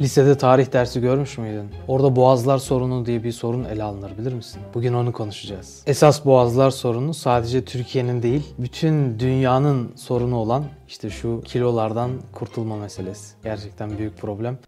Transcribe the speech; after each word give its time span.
Lisede 0.00 0.38
tarih 0.38 0.72
dersi 0.72 1.00
görmüş 1.00 1.38
müydün? 1.38 1.70
Orada 1.88 2.16
boğazlar 2.16 2.58
sorunu 2.58 3.06
diye 3.06 3.24
bir 3.24 3.32
sorun 3.32 3.64
ele 3.64 3.82
alınır 3.82 4.18
bilir 4.18 4.32
misin? 4.32 4.60
Bugün 4.74 4.92
onu 4.94 5.12
konuşacağız. 5.12 5.82
Esas 5.86 6.24
boğazlar 6.24 6.70
sorunu 6.70 7.14
sadece 7.14 7.64
Türkiye'nin 7.64 8.22
değil, 8.22 8.54
bütün 8.58 9.18
dünyanın 9.18 9.92
sorunu 9.96 10.36
olan 10.36 10.64
işte 10.88 11.10
şu 11.10 11.40
kilolardan 11.44 12.10
kurtulma 12.32 12.76
meselesi. 12.76 13.34
Gerçekten 13.44 13.98
büyük 13.98 14.18
problem. 14.18 14.58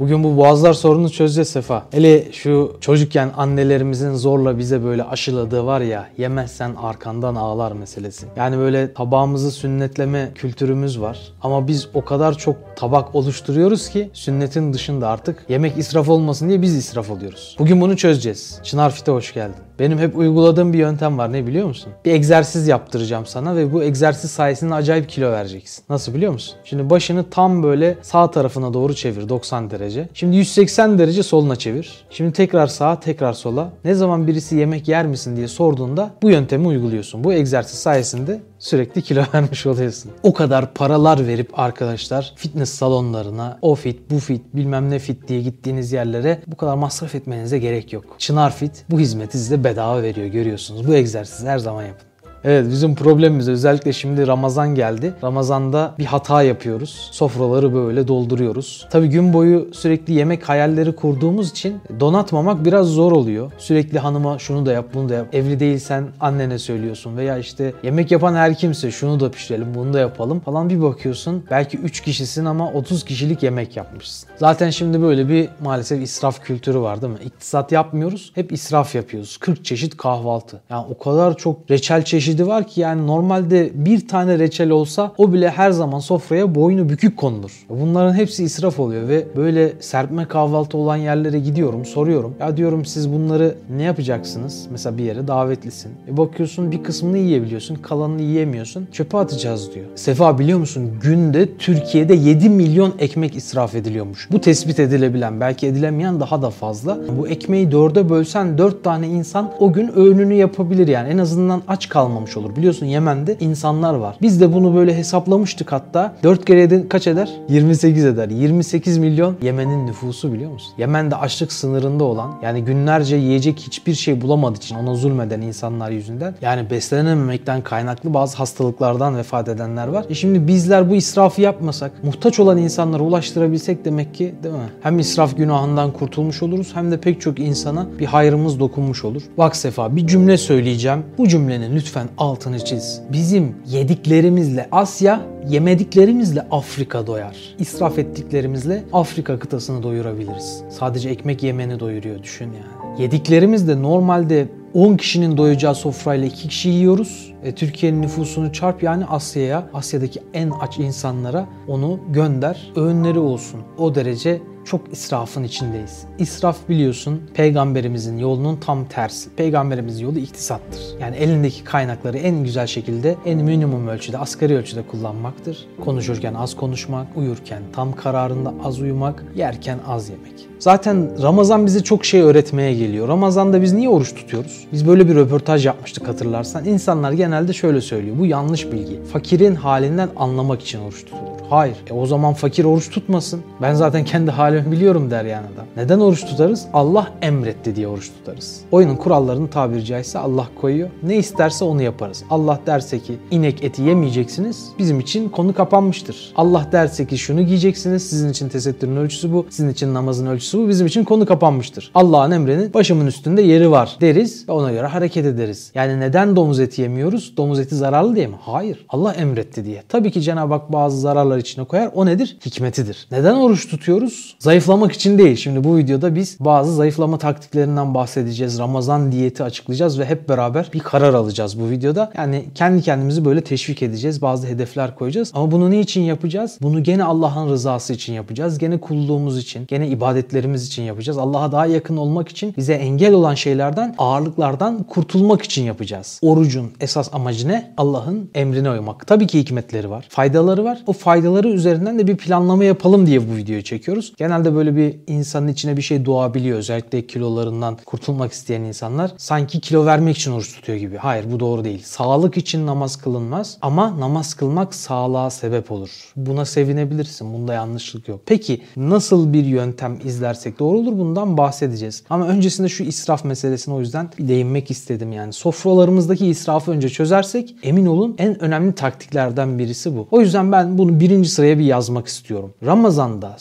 Bugün 0.00 0.24
bu 0.24 0.36
boğazlar 0.36 0.72
sorununu 0.72 1.10
çözeceğiz 1.10 1.48
Sefa. 1.48 1.86
Hele 1.90 2.32
şu 2.32 2.76
çocukken 2.80 3.30
annelerimizin 3.36 4.14
zorla 4.14 4.58
bize 4.58 4.84
böyle 4.84 5.04
aşıladığı 5.04 5.66
var 5.66 5.80
ya 5.80 6.08
yemezsen 6.18 6.74
arkandan 6.74 7.34
ağlar 7.34 7.72
meselesi. 7.72 8.26
Yani 8.36 8.58
böyle 8.58 8.94
tabağımızı 8.94 9.50
sünnetleme 9.50 10.30
kültürümüz 10.34 11.00
var. 11.00 11.18
Ama 11.42 11.68
biz 11.68 11.88
o 11.94 12.04
kadar 12.04 12.38
çok 12.38 12.56
tabak 12.76 13.14
oluşturuyoruz 13.14 13.88
ki 13.88 14.10
sünnetin 14.12 14.72
dışında 14.72 15.08
artık 15.08 15.44
yemek 15.48 15.78
israf 15.78 16.08
olmasın 16.08 16.48
diye 16.48 16.62
biz 16.62 16.74
israf 16.74 17.10
oluyoruz. 17.10 17.56
Bugün 17.58 17.80
bunu 17.80 17.96
çözeceğiz. 17.96 18.60
Çınar 18.62 18.90
Fit'e 18.90 19.12
hoş 19.12 19.34
geldin. 19.34 19.62
Benim 19.80 19.98
hep 19.98 20.16
uyguladığım 20.16 20.72
bir 20.72 20.78
yöntem 20.78 21.18
var 21.18 21.32
ne 21.32 21.46
biliyor 21.46 21.66
musun? 21.66 21.92
Bir 22.04 22.12
egzersiz 22.12 22.68
yaptıracağım 22.68 23.26
sana 23.26 23.56
ve 23.56 23.72
bu 23.72 23.82
egzersiz 23.82 24.30
sayesinde 24.30 24.74
acayip 24.74 25.08
kilo 25.08 25.32
vereceksin. 25.32 25.84
Nasıl 25.88 26.14
biliyor 26.14 26.32
musun? 26.32 26.56
Şimdi 26.64 26.90
başını 26.90 27.30
tam 27.30 27.62
böyle 27.62 27.98
sağ 28.02 28.30
tarafına 28.30 28.74
doğru 28.74 28.94
çevir 28.94 29.28
90 29.28 29.70
derece. 29.70 30.08
Şimdi 30.14 30.36
180 30.36 30.98
derece 30.98 31.22
soluna 31.22 31.56
çevir. 31.56 32.04
Şimdi 32.10 32.32
tekrar 32.32 32.66
sağa 32.66 33.00
tekrar 33.00 33.32
sola. 33.32 33.72
Ne 33.84 33.94
zaman 33.94 34.26
birisi 34.26 34.56
yemek 34.56 34.88
yer 34.88 35.06
misin 35.06 35.36
diye 35.36 35.48
sorduğunda 35.48 36.10
bu 36.22 36.30
yöntemi 36.30 36.66
uyguluyorsun. 36.66 37.24
Bu 37.24 37.32
egzersiz 37.32 37.78
sayesinde 37.78 38.40
sürekli 38.60 39.02
kilo 39.02 39.24
vermiş 39.34 39.66
oluyorsun. 39.66 40.12
O 40.22 40.32
kadar 40.32 40.74
paralar 40.74 41.26
verip 41.26 41.58
arkadaşlar 41.58 42.32
fitness 42.36 42.70
salonlarına 42.70 43.58
o 43.62 43.74
fit 43.74 44.10
bu 44.10 44.18
fit 44.18 44.42
bilmem 44.54 44.90
ne 44.90 44.98
fit 44.98 45.28
diye 45.28 45.40
gittiğiniz 45.40 45.92
yerlere 45.92 46.42
bu 46.46 46.56
kadar 46.56 46.74
masraf 46.74 47.14
etmenize 47.14 47.58
gerek 47.58 47.92
yok. 47.92 48.04
Çınar 48.18 48.54
Fit 48.54 48.84
bu 48.90 49.00
hizmeti 49.00 49.38
size 49.38 49.64
bedava 49.64 50.02
veriyor 50.02 50.26
görüyorsunuz. 50.26 50.86
Bu 50.88 50.94
egzersizi 50.94 51.48
her 51.48 51.58
zaman 51.58 51.82
yapın. 51.82 52.09
Evet 52.44 52.66
bizim 52.70 52.94
problemimiz 52.94 53.48
özellikle 53.48 53.92
şimdi 53.92 54.26
Ramazan 54.26 54.74
geldi. 54.74 55.14
Ramazanda 55.24 55.94
bir 55.98 56.04
hata 56.04 56.42
yapıyoruz. 56.42 57.08
Sofraları 57.12 57.74
böyle 57.74 58.08
dolduruyoruz. 58.08 58.86
Tabi 58.90 59.08
gün 59.08 59.32
boyu 59.32 59.68
sürekli 59.72 60.14
yemek 60.14 60.48
hayalleri 60.48 60.96
kurduğumuz 60.96 61.50
için 61.50 61.80
donatmamak 62.00 62.64
biraz 62.64 62.86
zor 62.86 63.12
oluyor. 63.12 63.52
Sürekli 63.58 63.98
hanıma 63.98 64.38
şunu 64.38 64.66
da 64.66 64.72
yap 64.72 64.86
bunu 64.94 65.08
da 65.08 65.14
yap. 65.14 65.26
Evli 65.34 65.60
değilsen 65.60 66.04
annene 66.20 66.58
söylüyorsun 66.58 67.16
veya 67.16 67.38
işte 67.38 67.72
yemek 67.82 68.10
yapan 68.10 68.34
her 68.34 68.54
kimse 68.58 68.90
şunu 68.90 69.20
da 69.20 69.30
pişirelim 69.30 69.74
bunu 69.74 69.92
da 69.92 70.00
yapalım 70.00 70.40
falan 70.40 70.70
bir 70.70 70.82
bakıyorsun. 70.82 71.44
Belki 71.50 71.78
3 71.78 72.00
kişisin 72.00 72.44
ama 72.44 72.72
30 72.72 73.04
kişilik 73.04 73.42
yemek 73.42 73.76
yapmışsın. 73.76 74.30
Zaten 74.36 74.70
şimdi 74.70 75.02
böyle 75.02 75.28
bir 75.28 75.48
maalesef 75.62 76.02
israf 76.02 76.40
kültürü 76.42 76.80
var 76.80 77.02
değil 77.02 77.12
mi? 77.12 77.18
İktisat 77.24 77.72
yapmıyoruz. 77.72 78.32
Hep 78.34 78.52
israf 78.52 78.94
yapıyoruz. 78.94 79.36
40 79.36 79.64
çeşit 79.64 79.96
kahvaltı. 79.96 80.60
Yani 80.70 80.86
o 80.90 80.98
kadar 80.98 81.36
çok 81.36 81.70
reçel 81.70 82.04
çeşidi 82.04 82.29
çeşidi 82.30 82.46
var 82.46 82.66
ki 82.66 82.80
yani 82.80 83.06
normalde 83.06 83.70
bir 83.74 84.08
tane 84.08 84.38
reçel 84.38 84.70
olsa 84.70 85.12
o 85.18 85.32
bile 85.32 85.50
her 85.50 85.70
zaman 85.70 85.98
sofraya 85.98 86.54
boynu 86.54 86.88
bükük 86.88 87.16
konulur. 87.16 87.66
Bunların 87.68 88.14
hepsi 88.14 88.44
israf 88.44 88.80
oluyor 88.80 89.08
ve 89.08 89.24
böyle 89.36 89.72
serpme 89.80 90.24
kahvaltı 90.24 90.78
olan 90.78 90.96
yerlere 90.96 91.38
gidiyorum 91.38 91.84
soruyorum. 91.84 92.34
Ya 92.40 92.56
diyorum 92.56 92.84
siz 92.84 93.12
bunları 93.12 93.54
ne 93.76 93.82
yapacaksınız? 93.82 94.66
Mesela 94.70 94.98
bir 94.98 95.04
yere 95.04 95.28
davetlisin. 95.28 95.92
E 96.08 96.16
bakıyorsun 96.16 96.70
bir 96.70 96.82
kısmını 96.82 97.18
yiyebiliyorsun 97.18 97.74
kalanını 97.74 98.22
yiyemiyorsun. 98.22 98.88
Çöpe 98.92 99.18
atacağız 99.18 99.74
diyor. 99.74 99.86
Sefa 99.94 100.38
biliyor 100.38 100.58
musun 100.58 100.90
günde 101.02 101.56
Türkiye'de 101.56 102.14
7 102.14 102.48
milyon 102.48 102.92
ekmek 102.98 103.36
israf 103.36 103.74
ediliyormuş. 103.74 104.28
Bu 104.32 104.40
tespit 104.40 104.80
edilebilen 104.80 105.40
belki 105.40 105.66
edilemeyen 105.66 106.20
daha 106.20 106.42
da 106.42 106.50
fazla. 106.50 106.98
Bu 107.18 107.28
ekmeği 107.28 107.72
dörde 107.72 108.10
bölsen 108.10 108.58
4 108.58 108.84
tane 108.84 109.08
insan 109.08 109.50
o 109.60 109.72
gün 109.72 109.90
öğününü 109.96 110.34
yapabilir 110.34 110.88
yani. 110.88 111.08
En 111.08 111.18
azından 111.18 111.62
aç 111.68 111.88
kalmam 111.88 112.19
kalmamış 112.20 112.36
olur. 112.36 112.56
Biliyorsun 112.56 112.86
Yemen'de 112.86 113.36
insanlar 113.40 113.94
var. 113.94 114.16
Biz 114.22 114.40
de 114.40 114.52
bunu 114.52 114.74
böyle 114.74 114.96
hesaplamıştık 114.96 115.72
hatta. 115.72 116.14
4 116.22 116.44
kere 116.44 116.60
7 116.60 116.88
kaç 116.88 117.06
eder? 117.06 117.30
28 117.48 118.04
eder. 118.04 118.28
28 118.28 118.98
milyon 118.98 119.36
Yemen'in 119.42 119.86
nüfusu 119.86 120.32
biliyor 120.32 120.52
musun? 120.52 120.72
Yemen'de 120.78 121.16
açlık 121.16 121.52
sınırında 121.52 122.04
olan 122.04 122.34
yani 122.42 122.64
günlerce 122.64 123.16
yiyecek 123.16 123.58
hiçbir 123.58 123.94
şey 123.94 124.20
bulamadığı 124.20 124.56
için 124.56 124.76
ona 124.76 124.94
zulmeden 124.94 125.40
insanlar 125.40 125.90
yüzünden 125.90 126.34
yani 126.42 126.70
beslenememekten 126.70 127.62
kaynaklı 127.62 128.14
bazı 128.14 128.36
hastalıklardan 128.36 129.16
vefat 129.16 129.48
edenler 129.48 129.88
var. 129.88 130.04
E 130.08 130.14
şimdi 130.14 130.48
bizler 130.48 130.90
bu 130.90 130.94
israfı 130.94 131.40
yapmasak, 131.40 131.92
muhtaç 132.04 132.40
olan 132.40 132.58
insanlara 132.58 133.02
ulaştırabilsek 133.02 133.84
demek 133.84 134.14
ki 134.14 134.34
değil 134.42 134.54
mi? 134.54 134.70
Hem 134.80 134.98
israf 134.98 135.36
günahından 135.36 135.92
kurtulmuş 135.92 136.42
oluruz 136.42 136.70
hem 136.74 136.90
de 136.90 137.00
pek 137.00 137.20
çok 137.20 137.38
insana 137.38 137.86
bir 137.98 138.06
hayrımız 138.06 138.60
dokunmuş 138.60 139.04
olur. 139.04 139.22
Bak 139.38 139.56
Sefa 139.56 139.96
bir 139.96 140.06
cümle 140.06 140.36
söyleyeceğim. 140.36 141.02
Bu 141.18 141.28
cümlenin 141.28 141.76
lütfen 141.76 142.08
altını 142.18 142.64
çiz. 142.64 143.00
Bizim 143.12 143.54
yediklerimizle 143.66 144.68
Asya, 144.72 145.20
yemediklerimizle 145.48 146.46
Afrika 146.50 147.06
doyar. 147.06 147.36
İsraf 147.58 147.98
ettiklerimizle 147.98 148.84
Afrika 148.92 149.38
kıtasını 149.38 149.82
doyurabiliriz. 149.82 150.62
Sadece 150.70 151.10
ekmek 151.10 151.42
yemeni 151.42 151.80
doyuruyor 151.80 152.22
düşün 152.22 152.44
yani. 152.46 153.02
Yediklerimiz 153.02 153.68
de 153.68 153.82
normalde 153.82 154.48
10 154.74 154.96
kişinin 154.96 155.36
doyacağı 155.36 155.74
sofrayla 155.74 156.26
2 156.26 156.48
kişi 156.48 156.68
yiyoruz. 156.68 157.32
E, 157.44 157.54
Türkiye'nin 157.54 158.02
nüfusunu 158.02 158.52
çarp 158.52 158.82
yani 158.82 159.04
Asya'ya, 159.06 159.68
Asya'daki 159.74 160.20
en 160.34 160.50
aç 160.60 160.78
insanlara 160.78 161.46
onu 161.68 162.00
gönder. 162.08 162.72
Öğünleri 162.76 163.18
olsun. 163.18 163.60
O 163.78 163.94
derece 163.94 164.40
çok 164.64 164.92
israfın 164.92 165.44
içindeyiz. 165.44 166.04
İsraf 166.18 166.56
biliyorsun 166.68 167.22
peygamberimizin 167.34 168.18
yolunun 168.18 168.56
tam 168.56 168.84
tersi. 168.84 169.30
Peygamberimizin 169.30 170.04
yolu 170.04 170.18
iktisattır. 170.18 170.80
Yani 171.00 171.16
elindeki 171.16 171.64
kaynakları 171.64 172.18
en 172.18 172.44
güzel 172.44 172.66
şekilde 172.66 173.16
en 173.26 173.38
minimum 173.38 173.88
ölçüde, 173.88 174.18
asgari 174.18 174.56
ölçüde 174.56 174.82
kullanmaktır. 174.82 175.66
Konuşurken 175.84 176.34
az 176.34 176.56
konuşmak, 176.56 177.06
uyurken 177.16 177.62
tam 177.72 177.92
kararında 177.92 178.54
az 178.64 178.80
uyumak, 178.80 179.24
yerken 179.36 179.78
az 179.86 180.08
yemek. 180.08 180.50
Zaten 180.58 181.22
Ramazan 181.22 181.66
bize 181.66 181.84
çok 181.84 182.04
şey 182.04 182.20
öğretmeye 182.20 182.74
geliyor. 182.74 183.08
Ramazan'da 183.08 183.62
biz 183.62 183.72
niye 183.72 183.88
oruç 183.88 184.14
tutuyoruz? 184.14 184.66
Biz 184.72 184.88
böyle 184.88 185.08
bir 185.08 185.14
röportaj 185.14 185.66
yapmıştık 185.66 186.08
hatırlarsan. 186.08 186.64
İnsanlar 186.64 187.12
genelde 187.12 187.52
şöyle 187.52 187.80
söylüyor. 187.80 188.18
Bu 188.18 188.26
yanlış 188.26 188.72
bilgi. 188.72 189.00
Fakirin 189.12 189.54
halinden 189.54 190.08
anlamak 190.16 190.62
için 190.62 190.80
oruç 190.80 191.04
tutulur. 191.04 191.40
Hayır. 191.50 191.76
E 191.90 191.92
o 191.92 192.06
zaman 192.06 192.34
fakir 192.34 192.64
oruç 192.64 192.90
tutmasın. 192.90 193.40
Ben 193.62 193.74
zaten 193.74 194.04
kendi 194.04 194.30
halimi 194.50 194.72
biliyorum 194.72 195.10
der 195.10 195.24
yani 195.24 195.46
adam. 195.54 195.66
Neden 195.76 195.98
oruç 196.00 196.24
tutarız? 196.24 196.66
Allah 196.72 197.12
emretti 197.22 197.76
diye 197.76 197.88
oruç 197.88 198.10
tutarız. 198.12 198.60
Oyunun 198.72 198.96
kurallarını 198.96 199.50
tabiri 199.50 199.84
caizse 199.84 200.18
Allah 200.18 200.48
koyuyor. 200.60 200.90
Ne 201.02 201.16
isterse 201.16 201.64
onu 201.64 201.82
yaparız. 201.82 202.24
Allah 202.30 202.60
derse 202.66 202.98
ki 202.98 203.18
inek 203.30 203.64
eti 203.64 203.82
yemeyeceksiniz. 203.82 204.68
Bizim 204.78 205.00
için 205.00 205.28
konu 205.28 205.54
kapanmıştır. 205.54 206.32
Allah 206.36 206.66
derse 206.72 207.06
ki 207.06 207.18
şunu 207.18 207.42
giyeceksiniz. 207.42 208.10
Sizin 208.10 208.30
için 208.30 208.48
tesettürün 208.48 208.96
ölçüsü 208.96 209.32
bu. 209.32 209.46
Sizin 209.50 209.70
için 209.70 209.94
namazın 209.94 210.26
ölçüsü 210.26 210.58
bu. 210.58 210.68
Bizim 210.68 210.86
için 210.86 211.04
konu 211.04 211.26
kapanmıştır. 211.26 211.90
Allah'ın 211.94 212.30
emrinin 212.30 212.74
başımın 212.74 213.06
üstünde 213.06 213.42
yeri 213.42 213.70
var 213.70 213.96
deriz 214.00 214.48
ve 214.48 214.52
ona 214.52 214.72
göre 214.72 214.86
hareket 214.86 215.26
ederiz. 215.26 215.70
Yani 215.74 216.00
neden 216.00 216.36
domuz 216.36 216.60
eti 216.60 216.82
yemiyoruz? 216.82 217.36
Domuz 217.36 217.60
eti 217.60 217.74
zararlı 217.74 218.16
diye 218.16 218.26
mi? 218.26 218.36
Hayır. 218.40 218.86
Allah 218.88 219.12
emretti 219.12 219.64
diye. 219.64 219.82
Tabii 219.88 220.10
ki 220.10 220.22
Cenab-ı 220.22 220.54
Hak 220.54 220.72
bazı 220.72 221.00
zararlar 221.00 221.38
içine 221.38 221.64
koyar. 221.64 221.90
O 221.94 222.06
nedir? 222.06 222.36
Hikmetidir. 222.46 223.08
Neden 223.10 223.34
oruç 223.34 223.68
tutuyoruz? 223.68 224.36
Zayıflamak 224.40 224.92
için 224.92 225.18
değil. 225.18 225.36
Şimdi 225.36 225.64
bu 225.64 225.76
videoda 225.76 226.14
biz 226.14 226.36
bazı 226.40 226.74
zayıflama 226.74 227.18
taktiklerinden 227.18 227.94
bahsedeceğiz. 227.94 228.58
Ramazan 228.58 229.12
diyeti 229.12 229.42
açıklayacağız 229.42 229.98
ve 229.98 230.04
hep 230.04 230.28
beraber 230.28 230.70
bir 230.74 230.78
karar 230.78 231.14
alacağız 231.14 231.60
bu 231.60 231.70
videoda. 231.70 232.12
Yani 232.16 232.44
kendi 232.54 232.82
kendimizi 232.82 233.24
böyle 233.24 233.40
teşvik 233.40 233.82
edeceğiz. 233.82 234.22
Bazı 234.22 234.46
hedefler 234.46 234.94
koyacağız. 234.94 235.32
Ama 235.34 235.50
bunu 235.50 235.70
niçin 235.70 236.00
yapacağız? 236.00 236.58
Bunu 236.62 236.82
gene 236.82 237.04
Allah'ın 237.04 237.50
rızası 237.50 237.92
için 237.92 238.12
yapacağız. 238.12 238.58
Gene 238.58 238.80
kulluğumuz 238.80 239.38
için, 239.38 239.66
gene 239.66 239.88
ibadetlerimiz 239.88 240.66
için 240.66 240.82
yapacağız. 240.82 241.18
Allah'a 241.18 241.52
daha 241.52 241.66
yakın 241.66 241.96
olmak 241.96 242.28
için 242.28 242.54
bize 242.56 242.74
engel 242.74 243.12
olan 243.12 243.34
şeylerden, 243.34 243.94
ağırlıklardan 243.98 244.82
kurtulmak 244.82 245.42
için 245.42 245.64
yapacağız. 245.64 246.20
Orucun 246.22 246.72
esas 246.80 247.14
amacı 247.14 247.48
ne? 247.48 247.72
Allah'ın 247.76 248.30
emrine 248.34 248.70
uymak. 248.70 249.06
Tabii 249.06 249.26
ki 249.26 249.38
hikmetleri 249.38 249.90
var. 249.90 250.06
Faydaları 250.08 250.64
var. 250.64 250.82
O 250.86 250.92
faydaları 250.92 251.48
üzerinden 251.48 251.98
de 251.98 252.06
bir 252.06 252.16
planlama 252.16 252.64
yapalım 252.64 253.06
diye 253.06 253.30
bu 253.30 253.36
videoyu 253.36 253.62
çekiyoruz. 253.62 254.12
Genelde 254.30 254.54
böyle 254.54 254.76
bir 254.76 254.96
insanın 255.06 255.48
içine 255.48 255.76
bir 255.76 255.82
şey 255.82 256.04
doğabiliyor. 256.04 256.58
Özellikle 256.58 257.06
kilolarından 257.06 257.76
kurtulmak 257.86 258.32
isteyen 258.32 258.60
insanlar 258.60 259.12
sanki 259.16 259.60
kilo 259.60 259.86
vermek 259.86 260.16
için 260.16 260.32
oruç 260.32 260.54
tutuyor 260.54 260.78
gibi. 260.78 260.96
Hayır 260.96 261.32
bu 261.32 261.40
doğru 261.40 261.64
değil. 261.64 261.82
Sağlık 261.84 262.36
için 262.36 262.66
namaz 262.66 262.96
kılınmaz 262.96 263.58
ama 263.62 264.00
namaz 264.00 264.34
kılmak 264.34 264.74
sağlığa 264.74 265.30
sebep 265.30 265.72
olur. 265.72 265.90
Buna 266.16 266.44
sevinebilirsin. 266.44 267.32
Bunda 267.32 267.54
yanlışlık 267.54 268.08
yok. 268.08 268.20
Peki 268.26 268.62
nasıl 268.76 269.32
bir 269.32 269.44
yöntem 269.44 269.98
izlersek 270.04 270.58
doğru 270.58 270.78
olur 270.78 270.98
bundan 270.98 271.36
bahsedeceğiz. 271.36 272.02
Ama 272.10 272.26
öncesinde 272.26 272.68
şu 272.68 272.84
israf 272.84 273.24
meselesine 273.24 273.74
o 273.74 273.80
yüzden 273.80 274.10
değinmek 274.18 274.70
istedim 274.70 275.12
yani. 275.12 275.32
Sofralarımızdaki 275.32 276.26
israfı 276.26 276.70
önce 276.70 276.88
çözersek 276.88 277.54
emin 277.62 277.86
olun 277.86 278.14
en 278.18 278.42
önemli 278.42 278.74
taktiklerden 278.74 279.58
birisi 279.58 279.96
bu. 279.96 280.08
O 280.10 280.20
yüzden 280.20 280.52
ben 280.52 280.78
bunu 280.78 281.00
birinci 281.00 281.28
sıraya 281.28 281.58
bir 281.58 281.64
yazmak 281.64 282.06
istiyorum. 282.06 282.54
Ramazanda 282.66 283.36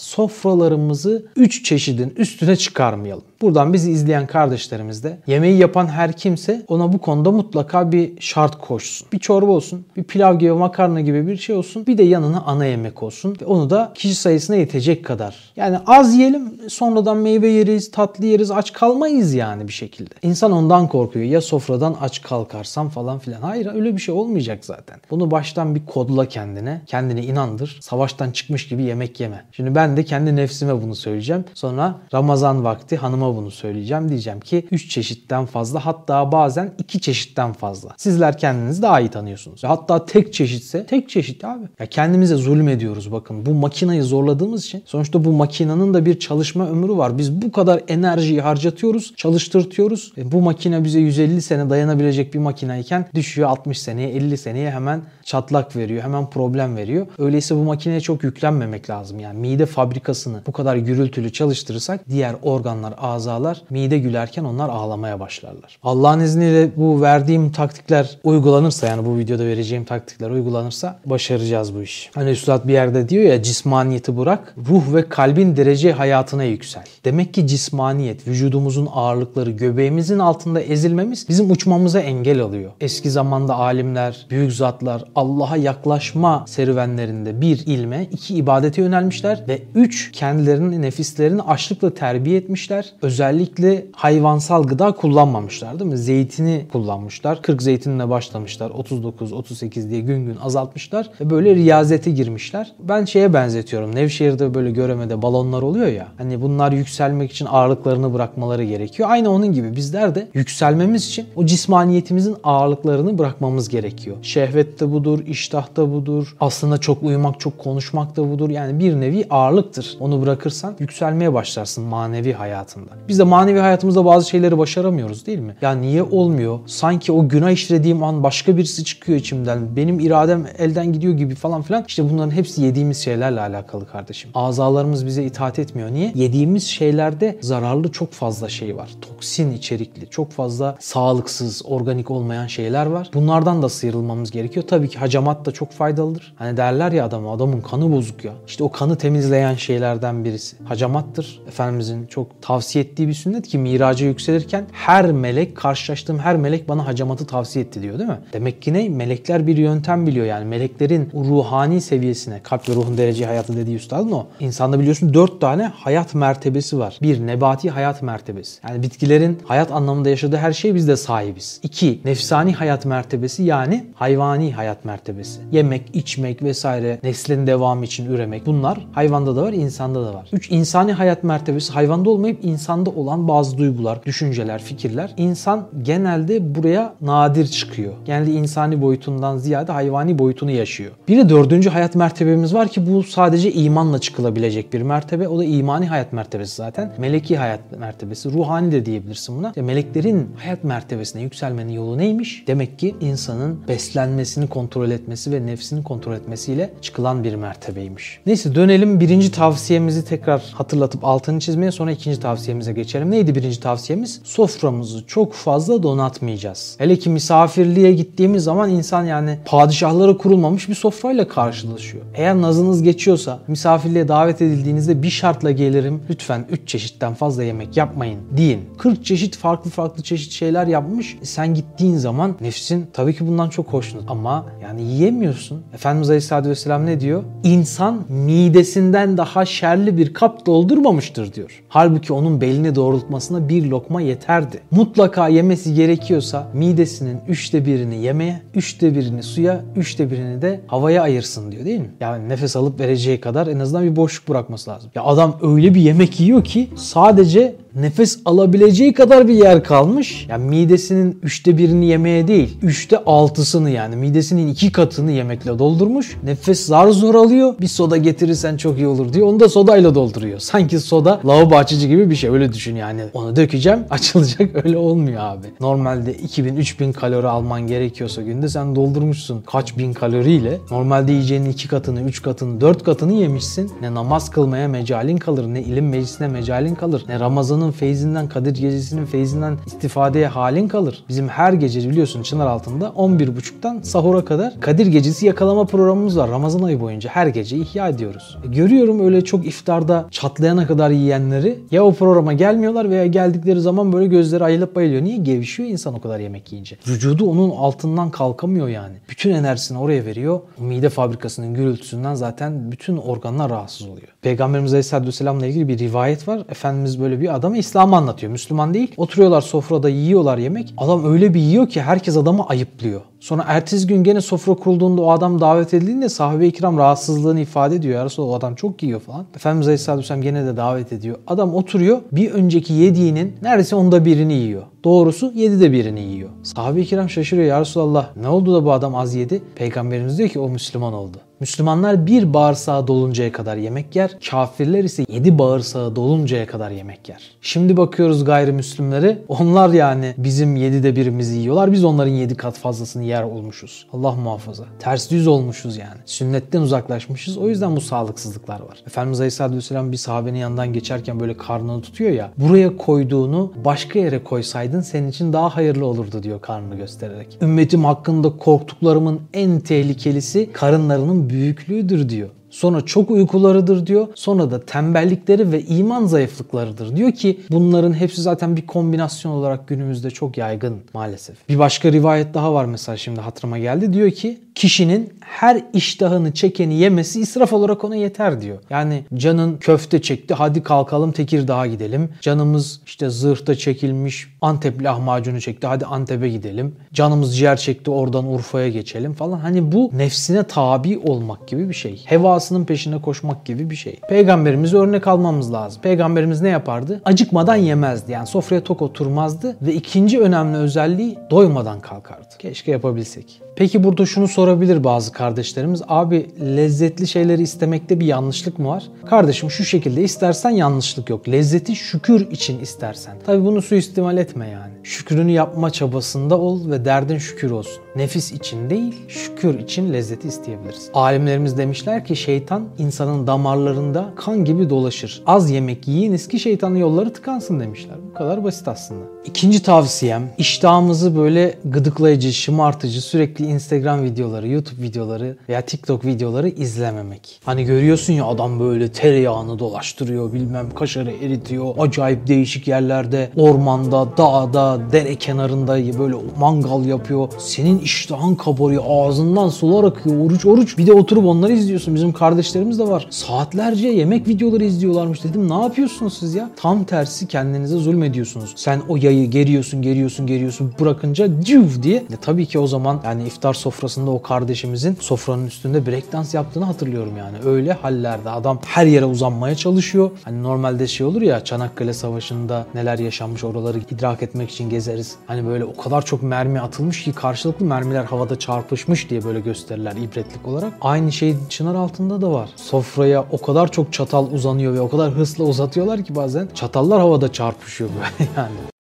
sofralarımızı 0.80 1.26
3 1.36 1.66
çeşidin 1.66 2.14
üstüne 2.18 2.56
çıkarmayalım. 2.56 3.24
Buradan 3.42 3.74
bizi 3.74 3.92
izleyen 3.92 4.28
kardeşlerimiz 4.28 5.04
de 5.04 5.18
yemeği 5.28 5.58
yapan 5.58 5.88
her 5.88 6.12
kimse 6.14 6.66
ona 6.68 6.94
bu 6.94 6.98
konuda 6.98 7.32
mutlaka 7.32 7.92
bir 7.92 8.22
şart 8.22 8.62
koşsun. 8.62 9.08
Bir 9.14 9.20
çorba 9.20 9.52
olsun, 9.52 9.86
bir 9.98 10.04
pilav 10.04 10.40
gibi 10.40 10.52
makarna 10.52 11.02
gibi 11.02 11.28
bir 11.28 11.38
şey 11.38 11.56
olsun. 11.56 11.88
Bir 11.88 11.98
de 11.98 12.04
yanına 12.04 12.42
ana 12.42 12.66
yemek 12.66 13.04
olsun. 13.04 13.38
Ve 13.42 13.46
onu 13.46 13.70
da 13.70 13.92
kişi 13.96 14.16
sayısına 14.16 14.56
yetecek 14.56 15.06
kadar. 15.06 15.36
Yani 15.56 15.78
az 15.86 16.16
yiyelim 16.16 16.54
sonradan 16.70 17.18
meyve 17.18 17.48
yeriz, 17.48 17.92
tatlı 17.92 18.26
yeriz, 18.26 18.52
aç 18.52 18.74
kalmayız 18.74 19.34
yani 19.34 19.68
bir 19.68 19.74
şekilde. 19.74 20.16
İnsan 20.22 20.52
ondan 20.52 20.88
korkuyor. 20.88 21.26
Ya 21.26 21.42
sofradan 21.42 21.96
aç 22.02 22.22
kalkarsam 22.22 22.90
falan 22.90 23.20
filan. 23.20 23.42
Hayır 23.42 23.68
öyle 23.76 23.96
bir 23.96 24.02
şey 24.02 24.16
olmayacak 24.16 24.66
zaten. 24.66 24.98
Bunu 25.12 25.32
baştan 25.32 25.76
bir 25.76 25.86
kodla 25.86 26.26
kendine. 26.26 26.82
Kendini 26.86 27.26
inandır. 27.26 27.78
Savaştan 27.82 28.32
çıkmış 28.32 28.68
gibi 28.68 28.84
yemek 28.84 29.20
yeme. 29.20 29.46
Şimdi 29.52 29.76
ben 29.76 29.98
de 29.98 30.06
kendi 30.06 30.36
nefsime 30.36 30.69
bunu 30.74 30.96
söyleyeceğim. 30.96 31.46
Sonra 31.54 31.96
Ramazan 32.14 32.64
vakti 32.64 32.98
hanıma 32.98 33.36
bunu 33.36 33.52
söyleyeceğim. 33.52 34.10
Diyeceğim 34.10 34.40
ki 34.40 34.68
3 34.72 34.90
çeşitten 34.90 35.46
fazla 35.46 35.86
hatta 35.86 36.32
bazen 36.32 36.72
2 36.78 37.00
çeşitten 37.00 37.54
fazla. 37.54 37.90
Sizler 37.98 38.38
kendinizi 38.38 38.82
daha 38.82 39.00
iyi 39.00 39.10
tanıyorsunuz. 39.10 39.64
Hatta 39.64 40.06
tek 40.06 40.34
çeşitse 40.34 40.86
tek 40.86 41.10
çeşit 41.10 41.46
abi. 41.46 41.64
Ya 41.80 41.86
kendimize 41.86 42.36
zulüm 42.36 42.68
ediyoruz 42.68 43.12
bakın. 43.12 43.46
Bu 43.46 43.54
makinayı 43.54 44.04
zorladığımız 44.04 44.66
için 44.66 44.84
sonuçta 44.86 45.26
bu 45.26 45.32
makinanın 45.32 45.94
da 45.94 46.06
bir 46.06 46.20
çalışma 46.20 46.68
ömrü 46.68 46.98
var. 46.98 47.18
Biz 47.18 47.42
bu 47.42 47.52
kadar 47.52 47.82
enerjiyi 47.88 48.42
harcatıyoruz, 48.42 49.14
çalıştırtıyoruz. 49.16 50.14
E 50.18 50.32
bu 50.32 50.42
makine 50.42 50.84
bize 50.84 51.00
150 51.00 51.42
sene 51.42 51.70
dayanabilecek 51.70 52.34
bir 52.34 52.40
makinayken 52.40 53.06
düşüyor 53.16 53.50
60 53.50 53.82
seneye, 53.82 54.10
50 54.10 54.38
seneye 54.38 54.72
hemen 54.72 55.02
çatlak 55.24 55.76
veriyor, 55.76 56.04
hemen 56.04 56.30
problem 56.30 56.76
veriyor. 56.76 57.08
Öyleyse 57.18 57.56
bu 57.56 57.64
makineye 57.64 58.02
çok 58.02 58.24
yüklenmemek 58.24 58.90
lazım. 58.90 59.20
Yani 59.20 59.40
mide 59.40 59.66
fabrikasını 59.66 60.42
bu 60.48 60.52
kadar 60.60 60.76
gürültülü 60.76 61.32
çalıştırırsak 61.34 62.10
diğer 62.10 62.36
organlar, 62.42 62.94
azalar 62.98 63.62
mide 63.70 63.98
gülerken 63.98 64.44
onlar 64.44 64.70
ağlamaya 64.70 65.20
başlarlar. 65.20 65.80
Allah'ın 65.84 66.20
izniyle 66.20 66.70
bu 66.78 67.02
verdiğim 67.02 67.52
taktikler 67.52 68.20
uygulanırsa 68.24 68.88
yani 68.88 69.06
bu 69.06 69.18
videoda 69.18 69.46
vereceğim 69.46 69.86
taktikler 69.86 70.30
uygulanırsa 70.30 71.00
başaracağız 71.06 71.76
bu 71.76 71.82
iş. 71.82 72.10
Hani 72.16 72.30
Üstad 72.30 72.68
bir 72.68 72.74
yerde 72.74 73.10
diyor 73.10 73.24
ya 73.24 73.44
cismaniyeti 73.44 74.18
bırak, 74.18 74.56
ruh 74.70 74.94
ve 74.94 75.10
kalbin 75.10 75.56
derece 75.58 75.92
hayatına 75.92 76.44
yüksel. 76.44 76.84
Demek 77.06 77.34
ki 77.34 77.48
cismaniyet, 77.48 78.28
vücudumuzun 78.28 78.88
ağırlıkları, 78.94 79.52
göbeğimizin 79.52 80.20
altında 80.20 80.62
ezilmemiz 80.62 81.30
bizim 81.30 81.52
uçmamıza 81.52 82.00
engel 82.00 82.42
alıyor. 82.42 82.72
Eski 82.82 83.10
zamanda 83.10 83.56
alimler, 83.56 84.26
büyük 84.30 84.54
zatlar 84.54 85.04
Allah'a 85.16 85.58
yaklaşma 85.58 86.46
serüvenlerinde 86.48 87.42
bir 87.42 87.64
ilme, 87.66 88.08
iki 88.12 88.36
ibadete 88.36 88.82
yönelmişler 88.82 89.44
ve 89.48 89.62
üç 89.76 90.12
kendilerinin 90.50 90.82
nefislerini 90.82 91.42
açlıkla 91.42 91.94
terbiye 91.94 92.38
etmişler. 92.38 92.94
Özellikle 93.02 93.86
hayvansal 93.92 94.64
gıda 94.64 94.92
kullanmamışlar 94.92 95.80
değil 95.80 95.92
mi? 95.92 95.98
Zeytini 95.98 96.66
kullanmışlar. 96.72 97.42
40 97.42 97.62
zeytinle 97.62 98.10
başlamışlar. 98.10 98.70
39, 98.70 99.34
38 99.34 99.90
diye 99.90 100.02
gün 100.02 100.26
gün 100.26 100.38
azaltmışlar 100.38 101.10
ve 101.22 101.30
böyle 101.30 101.56
riyazete 101.56 102.12
girmişler. 102.12 102.72
Ben 102.80 103.06
şeye 103.06 103.34
benzetiyorum. 103.34 103.96
Nevşehir'de 103.96 104.54
böyle 104.54 104.72
göremede 104.72 105.22
balonlar 105.22 105.62
oluyor 105.62 105.88
ya. 105.88 106.08
Hani 106.18 106.42
bunlar 106.42 106.72
yükselmek 106.72 107.32
için 107.32 107.46
ağırlıklarını 107.46 108.14
bırakmaları 108.14 108.64
gerekiyor. 108.64 109.10
Aynı 109.12 109.30
onun 109.30 109.54
gibi 109.54 109.76
bizler 109.76 110.16
de 110.16 110.28
yükselmemiz 110.34 111.08
için 111.08 111.26
o 111.36 111.46
cismaniyetimizin 111.46 112.36
ağırlıklarını 112.44 113.18
bırakmamız 113.18 113.70
gerekiyor. 113.70 114.18
Şehvet 114.22 114.80
de 114.80 114.92
budur, 114.92 115.20
iştah 115.28 115.76
da 115.76 115.94
budur. 115.94 116.36
Aslında 116.40 116.78
çok 116.78 117.04
uyumak, 117.04 117.40
çok 117.40 117.58
konuşmak 117.58 118.16
da 118.18 118.32
budur. 118.32 118.50
Yani 118.50 118.80
bir 118.80 118.96
nevi 119.02 119.26
ağırlıktır. 119.30 119.98
Onu 120.00 120.22
bırakırsan 120.40 120.76
yükselmeye 120.80 121.34
başlarsın 121.34 121.84
manevi 121.84 122.34
hayatında. 122.34 122.92
Biz 123.08 123.20
de 123.20 123.24
manevi 123.24 123.60
hayatımızda 123.60 124.06
bazı 124.06 124.30
şeyleri 124.30 124.58
başaramıyoruz 124.58 125.26
değil 125.26 125.40
mi? 125.40 125.56
Ya 125.62 125.72
niye 125.72 126.04
olmuyor? 126.04 126.60
Sanki 126.66 127.12
o 127.12 127.30
günah 127.30 127.52
işlediğim 127.52 128.04
an 128.04 128.24
başka 128.24 128.58
birisi 128.58 128.86
çıkıyor 128.86 129.20
içimden. 129.20 129.76
Benim 129.76 130.00
iradem 130.00 130.46
elden 130.58 130.94
gidiyor 130.94 131.14
gibi 131.14 131.36
falan 131.36 131.62
filan. 131.62 131.84
İşte 131.88 132.10
bunların 132.10 132.32
hepsi 132.32 132.62
yediğimiz 132.62 132.98
şeylerle 132.98 133.42
alakalı 133.42 133.88
kardeşim. 133.88 134.32
Azalarımız 134.34 135.06
bize 135.06 135.24
itaat 135.24 135.60
etmiyor. 135.60 135.92
Niye? 135.92 136.12
Yediğimiz 136.16 136.64
şeylerde 136.68 137.38
zararlı 137.42 137.92
çok 137.92 138.12
fazla 138.12 138.50
şey 138.50 138.76
var. 138.76 138.90
Toksin 139.02 139.52
içerikli, 139.52 140.10
çok 140.10 140.32
fazla 140.32 140.76
sağlıksız, 140.80 141.62
organik 141.66 142.12
olmayan 142.12 142.48
şeyler 142.48 142.86
var. 142.86 143.10
Bunlardan 143.14 143.62
da 143.62 143.70
sıyrılmamız 143.70 144.32
gerekiyor. 144.32 144.66
Tabii 144.70 144.90
ki 144.90 145.00
hacamat 145.00 145.46
da 145.46 145.52
çok 145.52 145.72
faydalıdır. 145.72 146.34
Hani 146.38 146.58
derler 146.58 146.92
ya 146.92 147.06
adamı, 147.06 147.32
adamın 147.32 147.62
kanı 147.62 147.92
bozuk 147.92 148.26
ya. 148.26 148.34
İşte 148.48 148.64
o 148.64 148.72
kanı 148.72 148.96
temizleyen 148.96 149.56
şeylerden 149.56 150.26
birisi. 150.30 150.58
Hacamattır. 150.64 151.42
Efendimizin 151.48 152.06
çok 152.06 152.42
tavsiye 152.42 152.86
ettiği 152.86 153.08
bir 153.08 153.14
sünnet 153.14 153.48
ki 153.48 153.58
miraca 153.58 154.06
yükselirken 154.06 154.66
her 154.72 155.12
melek, 155.12 155.58
karşılaştığım 155.58 156.20
her 156.20 156.38
melek 156.38 156.70
bana 156.70 156.88
hacamatı 156.88 157.26
tavsiye 157.26 157.66
etti 157.66 157.82
diyor 157.82 158.00
değil 158.00 158.10
mi? 158.10 158.20
Demek 158.34 158.62
ki 158.62 158.74
ne? 158.74 158.90
Melekler 158.90 159.48
bir 159.48 159.58
yöntem 159.58 160.08
biliyor 160.08 160.26
yani. 160.26 160.46
Meleklerin 160.46 161.10
ruhani 161.14 161.82
seviyesine, 161.82 162.40
kalp 162.44 162.70
ve 162.70 162.74
ruhun 162.74 162.98
derece 162.98 163.26
hayatı 163.26 163.58
dediği 163.58 163.76
üstadın 163.76 164.12
o. 164.12 164.28
İnsanda 164.40 164.80
biliyorsun 164.80 165.14
dört 165.14 165.42
tane 165.42 165.64
hayat 165.64 166.16
mertebesi 166.16 166.80
var. 166.80 167.00
Bir, 167.02 167.28
nebati 167.28 167.70
hayat 167.70 168.02
mertebesi. 168.02 168.60
Yani 168.70 168.84
bitkilerin 168.84 169.40
hayat 169.46 169.72
anlamında 169.72 170.10
yaşadığı 170.10 170.38
her 170.38 170.54
şey 170.54 170.76
biz 170.76 170.88
de 170.88 170.96
sahibiz. 170.98 171.60
İki, 171.64 172.02
nefsani 172.06 172.54
hayat 172.54 172.86
mertebesi 172.86 173.44
yani 173.44 173.86
hayvani 173.96 174.54
hayat 174.54 174.86
mertebesi. 174.86 175.42
Yemek, 175.52 175.90
içmek 175.94 176.44
vesaire, 176.44 177.00
neslin 177.04 177.48
devamı 177.48 177.86
için 177.86 178.06
üremek. 178.06 178.46
Bunlar 178.46 178.88
hayvanda 178.92 179.36
da 179.36 179.44
var, 179.44 179.54
insanda 179.54 180.06
da 180.06 180.09
var. 180.14 180.30
Üç, 180.34 180.52
insani 180.52 180.94
hayat 180.94 181.24
mertebesi 181.24 181.74
hayvanda 181.74 182.10
olmayıp 182.10 182.46
insanda 182.46 182.90
olan 182.90 183.28
bazı 183.28 183.58
duygular, 183.58 184.06
düşünceler, 184.06 184.62
fikirler. 184.62 185.14
İnsan 185.18 185.68
genelde 185.84 186.56
buraya 186.56 186.94
nadir 187.02 187.48
çıkıyor. 187.48 187.94
Genelde 188.06 188.32
insani 188.32 188.82
boyutundan 188.82 189.38
ziyade 189.38 189.72
hayvani 189.72 190.20
boyutunu 190.20 190.52
yaşıyor. 190.52 190.92
Bir 191.08 191.18
de 191.18 191.30
dördüncü 191.30 191.70
hayat 191.70 191.96
mertebemiz 191.96 192.54
var 192.54 192.68
ki 192.68 192.94
bu 192.94 193.04
sadece 193.04 193.54
imanla 193.54 194.00
çıkılabilecek 194.00 194.74
bir 194.74 194.82
mertebe. 194.82 195.28
O 195.28 195.40
da 195.40 195.44
imani 195.44 195.88
hayat 195.88 196.14
mertebesi 196.14 196.56
zaten. 196.56 196.92
Meleki 196.98 197.38
hayat 197.38 197.60
mertebesi, 197.80 198.32
ruhani 198.32 198.72
de 198.72 198.86
diyebilirsin 198.86 199.38
buna. 199.38 199.48
İşte 199.48 199.62
meleklerin 199.62 200.30
hayat 200.38 200.64
mertebesine 200.64 201.22
yükselmenin 201.22 201.74
yolu 201.74 201.98
neymiş? 201.98 202.44
Demek 202.48 202.80
ki 202.80 202.96
insanın 203.02 203.60
beslenmesini 203.68 204.48
kontrol 204.48 204.92
etmesi 204.92 205.32
ve 205.32 205.46
nefsini 205.46 205.84
kontrol 205.84 206.14
etmesiyle 206.14 206.70
çıkılan 206.82 207.24
bir 207.24 207.36
mertebeymiş. 207.36 208.20
Neyse 208.26 208.56
dönelim 208.56 209.00
birinci 209.00 209.32
tavsiyemizi 209.32 209.99
tekrar 210.06 210.42
hatırlatıp 210.54 211.06
altını 211.06 211.40
çizmeye 211.40 211.72
sonra 211.72 211.92
ikinci 211.92 212.20
tavsiyemize 212.20 212.74
geçelim. 212.74 213.12
Neydi 213.12 213.36
birinci 213.36 213.60
tavsiyemiz? 213.60 214.22
Soframızı 214.24 215.06
çok 215.08 215.34
fazla 215.34 215.84
donatmayacağız. 215.84 216.76
Hele 216.78 216.96
ki 216.96 217.10
misafirliğe 217.10 217.94
gittiğimiz 217.94 218.44
zaman 218.44 218.70
insan 218.70 219.04
yani 219.06 219.40
padişahlara 219.46 220.18
kurulmamış 220.18 220.70
bir 220.70 220.76
sofrayla 220.76 221.28
karşılaşıyor. 221.28 222.06
Eğer 222.16 222.42
nazınız 222.42 222.84
geçiyorsa 222.84 223.40
misafirliğe 223.48 224.08
davet 224.08 224.42
edildiğinizde 224.42 225.04
bir 225.04 225.10
şartla 225.10 225.52
gelirim. 225.52 226.02
Lütfen 226.10 226.46
3 226.50 226.68
çeşitten 226.68 227.14
fazla 227.14 227.44
yemek 227.44 227.78
yapmayın 227.78 228.20
deyin. 228.38 228.60
40 228.78 229.06
çeşit 229.06 229.38
farklı 229.38 229.72
farklı 229.72 230.04
çeşit 230.04 230.32
şeyler 230.32 230.68
yapmış. 230.68 231.18
E 231.22 231.26
sen 231.26 231.54
gittiğin 231.54 231.98
zaman 231.98 232.36
nefsin 232.42 232.88
tabii 232.94 233.16
ki 233.16 233.28
bundan 233.28 233.50
çok 233.50 233.68
hoşnut 233.68 234.04
ama 234.08 234.46
yani 234.64 234.82
yiyemiyorsun. 234.82 235.62
Efendimiz 235.74 236.10
Aleyhisselatü 236.10 236.50
Vesselam 236.50 236.86
ne 236.86 237.00
diyor? 237.00 237.24
İnsan 237.44 238.04
midesinden 238.10 239.18
daha 239.18 239.46
şerli 239.46 239.89
bir 239.98 240.14
kap 240.14 240.46
doldurmamıştır 240.46 241.34
diyor. 241.34 241.64
Halbuki 241.70 242.14
onun 242.14 242.42
belini 242.42 242.76
doğrultmasına 242.76 243.50
bir 243.50 243.66
lokma 243.66 244.02
yeterdi. 244.02 244.60
Mutlaka 244.72 245.28
yemesi 245.28 245.74
gerekiyorsa 245.74 246.48
midesinin 246.54 247.18
üçte 247.28 247.66
birini 247.66 247.96
yemeye, 247.96 248.42
üçte 248.56 248.96
birini 248.96 249.24
suya, 249.24 249.62
üçte 249.76 250.12
birini 250.12 250.42
de 250.42 250.60
havaya 250.68 251.04
ayırsın 251.04 251.52
diyor 251.52 251.66
değil 251.66 251.80
mi? 251.80 251.90
Yani 252.00 252.30
nefes 252.30 252.56
alıp 252.56 252.80
vereceği 252.80 253.22
kadar 253.22 253.48
en 253.48 253.60
azından 253.60 253.84
bir 253.84 253.96
boşluk 253.96 254.30
bırakması 254.30 254.70
lazım. 254.70 254.92
Ya 254.96 255.04
adam 255.04 255.38
öyle 255.42 255.76
bir 255.76 255.82
yemek 255.82 256.20
yiyor 256.20 256.44
ki 256.44 256.68
sadece 256.76 257.56
Nefes 257.76 258.20
alabileceği 258.26 258.94
kadar 258.94 259.28
bir 259.28 259.34
yer 259.34 259.64
kalmış. 259.64 260.26
Yani 260.30 260.46
midesinin 260.46 261.20
üçte 261.24 261.58
birini 261.58 261.86
yemeye 261.86 262.28
değil, 262.28 262.58
üçte 262.62 262.98
altısını 263.06 263.70
yani 263.70 263.96
midesinin 263.96 264.48
iki 264.48 264.72
katını 264.72 265.12
yemekle 265.12 265.60
doldurmuş. 265.60 266.18
Nefes 266.24 266.66
zar 266.66 266.88
zor 266.88 267.16
alıyor. 267.16 267.56
Bir 267.62 267.68
soda 267.68 267.98
getirirsen 267.98 268.58
çok 268.58 268.78
iyi 268.78 268.88
olur 268.88 269.14
diyor. 269.14 269.28
Onu 269.28 269.40
da 269.40 269.50
sodayla 269.80 269.96
dolduruyor. 269.96 270.40
Sanki 270.40 270.80
soda 270.80 271.20
lavabo 271.26 271.56
açıcı 271.56 271.88
gibi 271.88 272.10
bir 272.10 272.16
şey. 272.16 272.30
Öyle 272.30 272.54
düşün 272.54 272.76
yani. 272.76 273.02
Onu 273.14 273.36
dökeceğim 273.36 273.80
açılacak 273.90 274.66
öyle 274.66 274.78
olmuyor 274.78 275.22
abi. 275.22 275.48
Normalde 275.60 276.14
2000-3000 276.16 276.94
kalori 276.94 277.28
alman 277.28 277.68
gerekiyorsa 277.68 278.22
günde 278.22 278.50
sen 278.50 278.76
doldurmuşsun 278.76 279.42
kaç 279.42 279.78
bin 279.78 279.94
kaloriyle. 279.94 280.58
Normalde 280.72 281.12
yiyeceğinin 281.12 281.50
iki 281.50 281.68
katını, 281.68 282.02
üç 282.02 282.22
katını, 282.22 282.62
dört 282.62 282.84
katını 282.84 283.14
yemişsin. 283.14 283.72
Ne 283.82 283.94
namaz 283.94 284.30
kılmaya 284.30 284.68
mecalin 284.68 285.18
kalır, 285.18 285.46
ne 285.48 285.62
ilim 285.62 285.90
meclisine 285.90 286.28
mecalin 286.28 286.76
kalır, 286.76 287.06
ne 287.08 287.20
Ramazan'ın 287.20 287.72
feyzinden, 287.72 288.30
Kadir 288.30 288.56
gecesinin 288.56 289.06
feyzinden 289.06 289.58
istifadeye 289.66 290.28
halin 290.28 290.68
kalır. 290.68 291.04
Bizim 291.10 291.28
her 291.28 291.54
gece 291.54 291.90
biliyorsun 291.90 292.24
Çınar 292.24 292.48
altında 292.48 292.86
11.30'dan 292.86 293.82
sahura 293.84 294.26
kadar 294.26 294.60
Kadir 294.60 294.88
gecesi 294.88 295.26
yakalama 295.26 295.66
programımız 295.66 296.18
var. 296.18 296.30
Ramazan 296.30 296.64
ayı 296.64 296.80
boyunca 296.80 297.10
her 297.10 297.28
gece 297.28 297.58
ihya 297.58 297.90
ediyoruz. 297.90 298.38
E, 298.46 298.48
görüyorum 298.48 299.06
öyle 299.06 299.24
çok 299.24 299.46
iftarda 299.70 300.08
çatlayana 300.12 300.68
kadar 300.68 300.90
yiyenleri 300.90 301.60
ya 301.72 301.86
o 301.86 301.94
programa 301.94 302.34
gelmiyorlar 302.34 302.90
veya 302.90 303.06
geldikleri 303.06 303.62
zaman 303.62 303.94
böyle 303.94 304.08
gözleri 304.08 304.44
ayılıp 304.44 304.76
bayılıyor. 304.76 305.04
Niye 305.04 305.18
gevşiyor 305.18 305.70
insan 305.70 305.94
o 305.94 306.02
kadar 306.02 306.20
yemek 306.20 306.52
yiyince? 306.52 306.78
Vücudu 306.88 307.30
onun 307.30 307.50
altından 307.50 308.12
kalkamıyor 308.12 308.68
yani. 308.68 308.96
Bütün 309.10 309.34
enerjisini 309.34 309.78
oraya 309.78 310.06
veriyor. 310.06 310.40
Mide 310.58 310.90
fabrikasının 310.90 311.54
gürültüsünden 311.54 312.14
zaten 312.14 312.72
bütün 312.72 312.98
organlar 312.98 313.50
rahatsız 313.50 313.88
oluyor. 313.88 314.08
Peygamberimiz 314.22 314.74
Aleyhisselatü 314.74 315.08
Vesselam'la 315.08 315.46
ilgili 315.46 315.68
bir 315.68 315.80
rivayet 315.80 316.28
var. 316.28 316.40
Efendimiz 316.50 317.02
böyle 317.02 317.22
bir 317.22 317.36
adama 317.36 317.58
İslam'ı 317.58 317.96
anlatıyor. 317.96 318.32
Müslüman 318.32 318.74
değil. 318.74 318.94
Oturuyorlar 318.98 319.42
sofrada 319.42 319.90
yiyorlar 319.90 320.38
yemek. 320.38 320.74
Adam 320.78 321.06
öyle 321.06 321.34
bir 321.34 321.40
yiyor 321.40 321.70
ki 321.70 321.82
herkes 321.82 322.18
adamı 322.18 322.48
ayıplıyor. 322.48 323.02
Sonra 323.20 323.44
ertesi 323.48 323.88
gün 323.88 324.04
gene 324.04 324.22
sofra 324.22 324.54
kurulduğunda 324.54 325.02
o 325.02 325.12
adam 325.12 325.42
davet 325.42 325.74
edildiğinde 325.74 326.10
sahabe-i 326.10 326.52
kiram 326.52 326.78
rahatsızlığını 326.78 327.40
ifade 327.40 327.76
ediyor. 327.76 327.96
Ya 327.96 328.06
Resulallah 328.06 328.32
o 328.32 328.36
adam 328.36 328.56
çok 328.56 328.84
yiyor 328.84 329.00
falan. 329.00 329.26
Efendimiz 329.36 329.68
Aleyhisselatü 329.68 330.02
Vesselam 330.02 330.22
gene 330.22 330.46
de 330.46 330.58
davet 330.58 330.94
ediyor. 330.94 331.18
Adam 331.28 331.54
oturuyor 331.56 332.02
bir 332.12 332.32
önceki 332.32 332.74
yediğinin 332.74 333.36
neredeyse 333.42 333.76
onda 333.76 334.06
birini 334.06 334.34
yiyor. 334.34 334.64
Doğrusu 334.84 335.32
yedi 335.36 335.60
de 335.60 335.72
birini 335.72 336.02
yiyor. 336.02 336.30
Sahabe-i 336.44 336.86
kiram 336.86 337.10
şaşırıyor 337.10 337.48
ya 337.48 337.62
Resulallah 337.62 338.16
ne 338.16 338.28
oldu 338.28 338.54
da 338.54 338.66
bu 338.66 338.72
adam 338.72 338.96
az 338.96 339.16
yedi? 339.16 339.42
Peygamberimiz 339.56 340.18
diyor 340.18 340.30
ki 340.30 340.40
o 340.40 340.50
Müslüman 340.50 340.94
oldu. 340.94 341.18
Müslümanlar 341.40 342.08
bir 342.08 342.34
bağırsağı 342.34 342.88
doluncaya 342.88 343.32
kadar 343.32 343.58
yemek 343.58 343.96
yer. 343.96 344.18
Kafirler 344.30 344.84
ise 344.84 345.06
yedi 345.10 345.40
bağırsağı 345.40 345.96
doluncaya 345.96 346.48
kadar 346.48 346.72
yemek 346.72 347.10
yer. 347.10 347.22
Şimdi 347.42 347.78
bakıyoruz 347.78 348.26
gayrimüslimlere. 348.26 349.22
Onlar 349.28 349.70
yani 349.70 350.14
bizim 350.18 350.56
yedide 350.56 350.96
birimizi 350.96 351.38
yiyorlar. 351.38 351.72
Biz 351.72 351.84
onların 351.84 352.12
yedi 352.12 352.36
kat 352.36 352.58
fazlasını 352.58 353.04
yer 353.04 353.24
olmuşuz. 353.24 353.88
Allah 353.94 354.12
muhafaza. 354.12 354.66
Ters 354.80 355.12
düz 355.12 355.28
olmuşuz 355.28 355.78
yani. 355.78 356.00
Sünnetten 356.06 356.62
uzaklaşmışız. 356.62 357.38
O 357.38 357.50
yüzden 357.50 357.76
bu 357.76 357.82
sağlıksızlıklar 357.82 358.60
var. 358.60 358.84
Efendimiz 358.88 359.20
Aleyhisselatü 359.20 359.56
Vesselam 359.56 359.92
bir 359.92 359.98
sahabenin 359.98 360.40
yanından 360.40 360.74
geçerken 360.74 361.20
böyle 361.20 361.38
karnını 361.38 361.82
tutuyor 361.82 362.12
ya. 362.12 362.32
Buraya 362.38 362.78
koyduğunu 362.78 363.54
başka 363.66 364.00
yere 364.00 364.24
koysaydın 364.70 364.82
senin 364.82 365.10
için 365.10 365.34
daha 365.34 365.50
hayırlı 365.50 365.86
olurdu 365.86 366.24
diyor 366.24 366.42
karnını 366.42 366.76
göstererek. 366.76 367.38
Ümmetim 367.42 367.86
hakkında 367.86 368.38
korktuklarımın 368.38 369.22
en 369.34 369.60
tehlikelisi 369.60 370.50
karınlarının 370.54 371.30
büyüklüğüdür 371.30 372.10
diyor. 372.10 372.30
Sonra 372.50 372.82
çok 372.82 373.12
uykularıdır 373.12 373.88
diyor. 373.88 374.08
Sonra 374.16 374.52
da 374.52 374.66
tembellikleri 374.66 375.52
ve 375.52 375.62
iman 375.62 376.06
zayıflıklarıdır 376.06 376.96
diyor 376.96 377.12
ki 377.12 377.40
bunların 377.50 377.94
hepsi 377.94 378.22
zaten 378.22 378.56
bir 378.56 378.68
kombinasyon 378.68 379.32
olarak 379.32 379.68
günümüzde 379.68 380.10
çok 380.10 380.38
yaygın 380.38 380.78
maalesef. 380.94 381.50
Bir 381.50 381.60
başka 381.60 381.92
rivayet 381.92 382.34
daha 382.34 382.54
var 382.54 382.66
mesela 382.66 382.98
şimdi 382.98 383.22
hatırıma 383.22 383.58
geldi. 383.58 383.94
Diyor 383.94 384.12
ki 384.12 384.40
kişinin 384.60 385.14
her 385.20 385.62
iştahını 385.74 386.34
çekeni 386.34 386.76
yemesi 386.76 387.20
israf 387.20 387.54
olarak 387.54 387.84
ona 387.84 387.96
yeter 387.96 388.42
diyor. 388.42 388.58
Yani 388.70 389.04
canın 389.16 389.58
köfte 389.58 390.02
çekti 390.02 390.34
hadi 390.34 390.64
kalkalım 390.64 391.12
Tekirdağ'a 391.12 391.68
gidelim. 391.68 392.10
Canımız 392.22 392.82
işte 392.86 393.10
zırhta 393.10 393.56
çekilmiş 393.56 394.28
Antep 394.42 394.84
lahmacunu 394.84 395.42
çekti 395.42 395.68
hadi 395.68 395.86
Antep'e 395.86 396.30
gidelim. 396.30 396.76
Canımız 396.94 397.38
ciğer 397.38 397.58
çekti 397.58 397.92
oradan 397.92 398.34
Urfa'ya 398.34 398.70
geçelim 398.70 399.14
falan. 399.14 399.40
Hani 399.40 399.72
bu 399.72 399.92
nefsine 399.94 400.44
tabi 400.44 400.98
olmak 400.98 401.48
gibi 401.48 401.70
bir 401.70 401.74
şey. 401.74 402.04
Hevasının 402.06 402.66
peşine 402.66 403.02
koşmak 403.02 403.46
gibi 403.46 403.70
bir 403.70 403.76
şey. 403.76 404.00
Peygamberimizi 404.10 404.78
örnek 404.78 405.08
almamız 405.08 405.54
lazım. 405.54 405.82
Peygamberimiz 405.82 406.42
ne 406.42 406.50
yapardı? 406.50 407.02
Acıkmadan 407.06 407.56
yemezdi. 407.56 408.12
Yani 408.12 408.28
sofraya 408.28 408.64
tok 408.64 408.82
oturmazdı 408.82 409.58
ve 409.62 409.74
ikinci 409.74 410.20
önemli 410.20 410.58
özelliği 410.58 411.18
doymadan 411.30 411.80
kalkardı. 411.80 412.38
Keşke 412.40 412.72
yapabilsek. 412.72 413.42
Peki 413.60 413.84
burada 413.84 414.06
şunu 414.06 414.28
sorabilir 414.28 414.84
bazı 414.84 415.12
kardeşlerimiz. 415.12 415.82
Abi 415.88 416.30
lezzetli 416.42 417.08
şeyleri 417.08 417.42
istemekte 417.42 418.00
bir 418.00 418.06
yanlışlık 418.06 418.60
mı 418.60 418.68
var? 418.68 418.84
Kardeşim 419.06 419.52
şu 419.52 419.66
şekilde 419.66 420.04
istersen 420.04 420.50
yanlışlık 420.50 421.10
yok. 421.10 421.30
Lezzeti 421.30 421.76
şükür 421.76 422.32
için 422.32 422.60
istersen. 422.60 423.16
Tabi 423.26 423.46
bunu 423.46 423.62
suistimal 423.62 424.18
etme 424.18 424.50
yani. 424.50 424.74
Şükrünü 424.84 425.32
yapma 425.32 425.70
çabasında 425.70 426.40
ol 426.40 426.72
ve 426.72 426.86
derdin 426.86 427.18
şükür 427.18 427.52
olsun. 427.52 427.84
Nefis 427.96 428.32
için 428.32 428.70
değil, 428.70 428.96
şükür 429.08 429.60
için 429.60 429.94
lezzeti 429.94 430.28
isteyebiliriz. 430.28 430.90
Alimlerimiz 430.94 431.58
demişler 431.58 432.06
ki 432.06 432.16
şeytan 432.16 432.66
insanın 432.78 433.28
damarlarında 433.28 434.14
kan 434.16 434.46
gibi 434.46 434.70
dolaşır. 434.70 435.24
Az 435.26 435.52
yemek 435.52 435.88
yiyiniz 435.88 436.28
ki 436.28 436.40
şeytanın 436.40 436.76
yolları 436.76 437.14
tıkansın 437.14 437.60
demişler. 437.60 437.96
Bu 438.10 438.14
kadar 438.14 438.44
basit 438.44 438.68
aslında. 438.68 439.06
İkinci 439.26 439.64
tavsiyem 439.64 440.30
iştahımızı 440.38 441.18
böyle 441.18 441.56
gıdıklayıcı, 441.66 442.34
şımartıcı, 442.34 443.02
sürekli 443.02 443.49
Instagram 443.50 444.04
videoları, 444.04 444.48
YouTube 444.48 444.82
videoları 444.82 445.38
veya 445.50 445.62
TikTok 445.62 446.06
videoları 446.06 446.50
izlememek. 446.50 447.40
Hani 447.46 447.64
görüyorsun 447.64 448.14
ya 448.14 448.26
adam 448.26 448.60
böyle 448.60 448.92
tereyağını 448.92 449.60
dolaştırıyor, 449.60 450.34
bilmem 450.34 450.74
kaşarı 450.76 451.12
eritiyor. 451.12 451.76
Acayip 451.78 452.28
değişik 452.28 452.68
yerlerde, 452.68 453.30
ormanda, 453.36 454.18
dağda, 454.18 454.80
dere 454.92 455.16
kenarında 455.16 456.00
böyle 456.00 456.16
mangal 456.40 456.86
yapıyor. 456.86 457.30
Senin 457.38 457.80
iştahın 457.80 458.36
kabarıyor, 458.36 458.84
ağzından 458.88 459.50
sular 459.50 459.84
akıyor, 459.84 460.26
oruç 460.26 460.46
oruç. 460.46 460.78
Bir 460.78 460.88
de 460.88 460.94
oturup 460.94 461.26
onları 461.26 461.54
izliyorsun. 461.54 461.96
Bizim 461.96 462.14
kardeşlerimiz 462.14 462.80
de 462.80 462.88
var. 462.88 463.08
Saatlerce 463.10 463.88
yemek 463.88 464.28
videoları 464.28 464.64
izliyorlarmış 464.64 465.24
dedim. 465.24 465.50
Ne 465.50 465.64
yapıyorsunuz 465.64 466.18
siz 466.18 466.36
ya? 466.36 466.50
Tam 466.56 466.84
tersi 466.84 467.28
kendinize 467.28 467.78
zulmediyorsunuz. 467.78 468.54
Sen 468.56 468.82
o 468.88 468.96
yayı 468.96 469.30
geriyorsun, 469.30 469.82
geriyorsun, 469.82 470.28
geriyorsun 470.28 470.74
bırakınca 470.80 471.44
cüv 471.44 471.84
diye. 471.84 471.98
E 471.98 472.18
tabii 472.22 472.46
ki 472.46 472.60
o 472.60 472.68
zaman 472.68 473.02
yani 473.06 473.24
iftar 473.24 473.39
sofrasında 473.54 474.12
o 474.12 474.22
kardeşimizin 474.22 474.98
sofranın 475.00 475.48
üstünde 475.48 475.86
breakdance 475.86 476.30
yaptığını 476.38 476.66
hatırlıyorum 476.66 477.18
yani. 477.18 477.38
Öyle 477.46 477.74
hallerde 477.74 478.30
adam 478.30 478.60
her 478.66 478.86
yere 478.86 479.06
uzanmaya 479.06 479.56
çalışıyor. 479.56 480.12
Hani 480.24 480.44
normalde 480.44 480.88
şey 480.88 481.06
olur 481.08 481.22
ya 481.22 481.44
Çanakkale 481.44 481.94
Savaşı'nda 481.94 482.66
neler 482.74 483.00
yaşanmış 483.00 483.44
oraları 483.44 483.78
idrak 483.92 484.24
etmek 484.24 484.52
için 484.52 484.70
gezeriz. 484.70 485.16
Hani 485.28 485.48
böyle 485.48 485.66
o 485.66 485.78
kadar 485.78 486.06
çok 486.06 486.24
mermi 486.24 486.62
atılmış 486.62 487.04
ki 487.04 487.14
karşılıklı 487.14 487.66
mermiler 487.66 488.04
havada 488.04 488.40
çarpışmış 488.40 489.10
diye 489.10 489.24
böyle 489.24 489.40
gösterirler 489.40 489.92
ibretlik 489.92 490.48
olarak. 490.48 490.74
Aynı 490.82 491.12
şey 491.12 491.36
çınar 491.50 491.76
altında 491.76 492.22
da 492.22 492.32
var. 492.32 492.50
Sofraya 492.56 493.26
o 493.32 493.42
kadar 493.42 493.72
çok 493.72 493.94
çatal 493.94 494.32
uzanıyor 494.32 494.74
ve 494.74 494.82
o 494.82 494.90
kadar 494.90 495.12
hızlı 495.12 495.44
uzatıyorlar 495.44 496.04
ki 496.04 496.16
bazen 496.16 496.48
çatallar 496.54 497.00
havada 497.00 497.32
çarpışıyor 497.32 497.90
böyle 497.90 498.30
yani. 498.38 498.79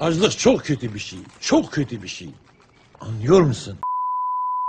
Açlık 0.00 0.38
çok 0.38 0.64
kötü 0.64 0.94
bir 0.94 0.98
şey. 0.98 1.18
Çok 1.40 1.72
kötü 1.72 2.02
bir 2.02 2.08
şey. 2.08 2.28
Anlıyor 3.00 3.40
musun? 3.40 3.78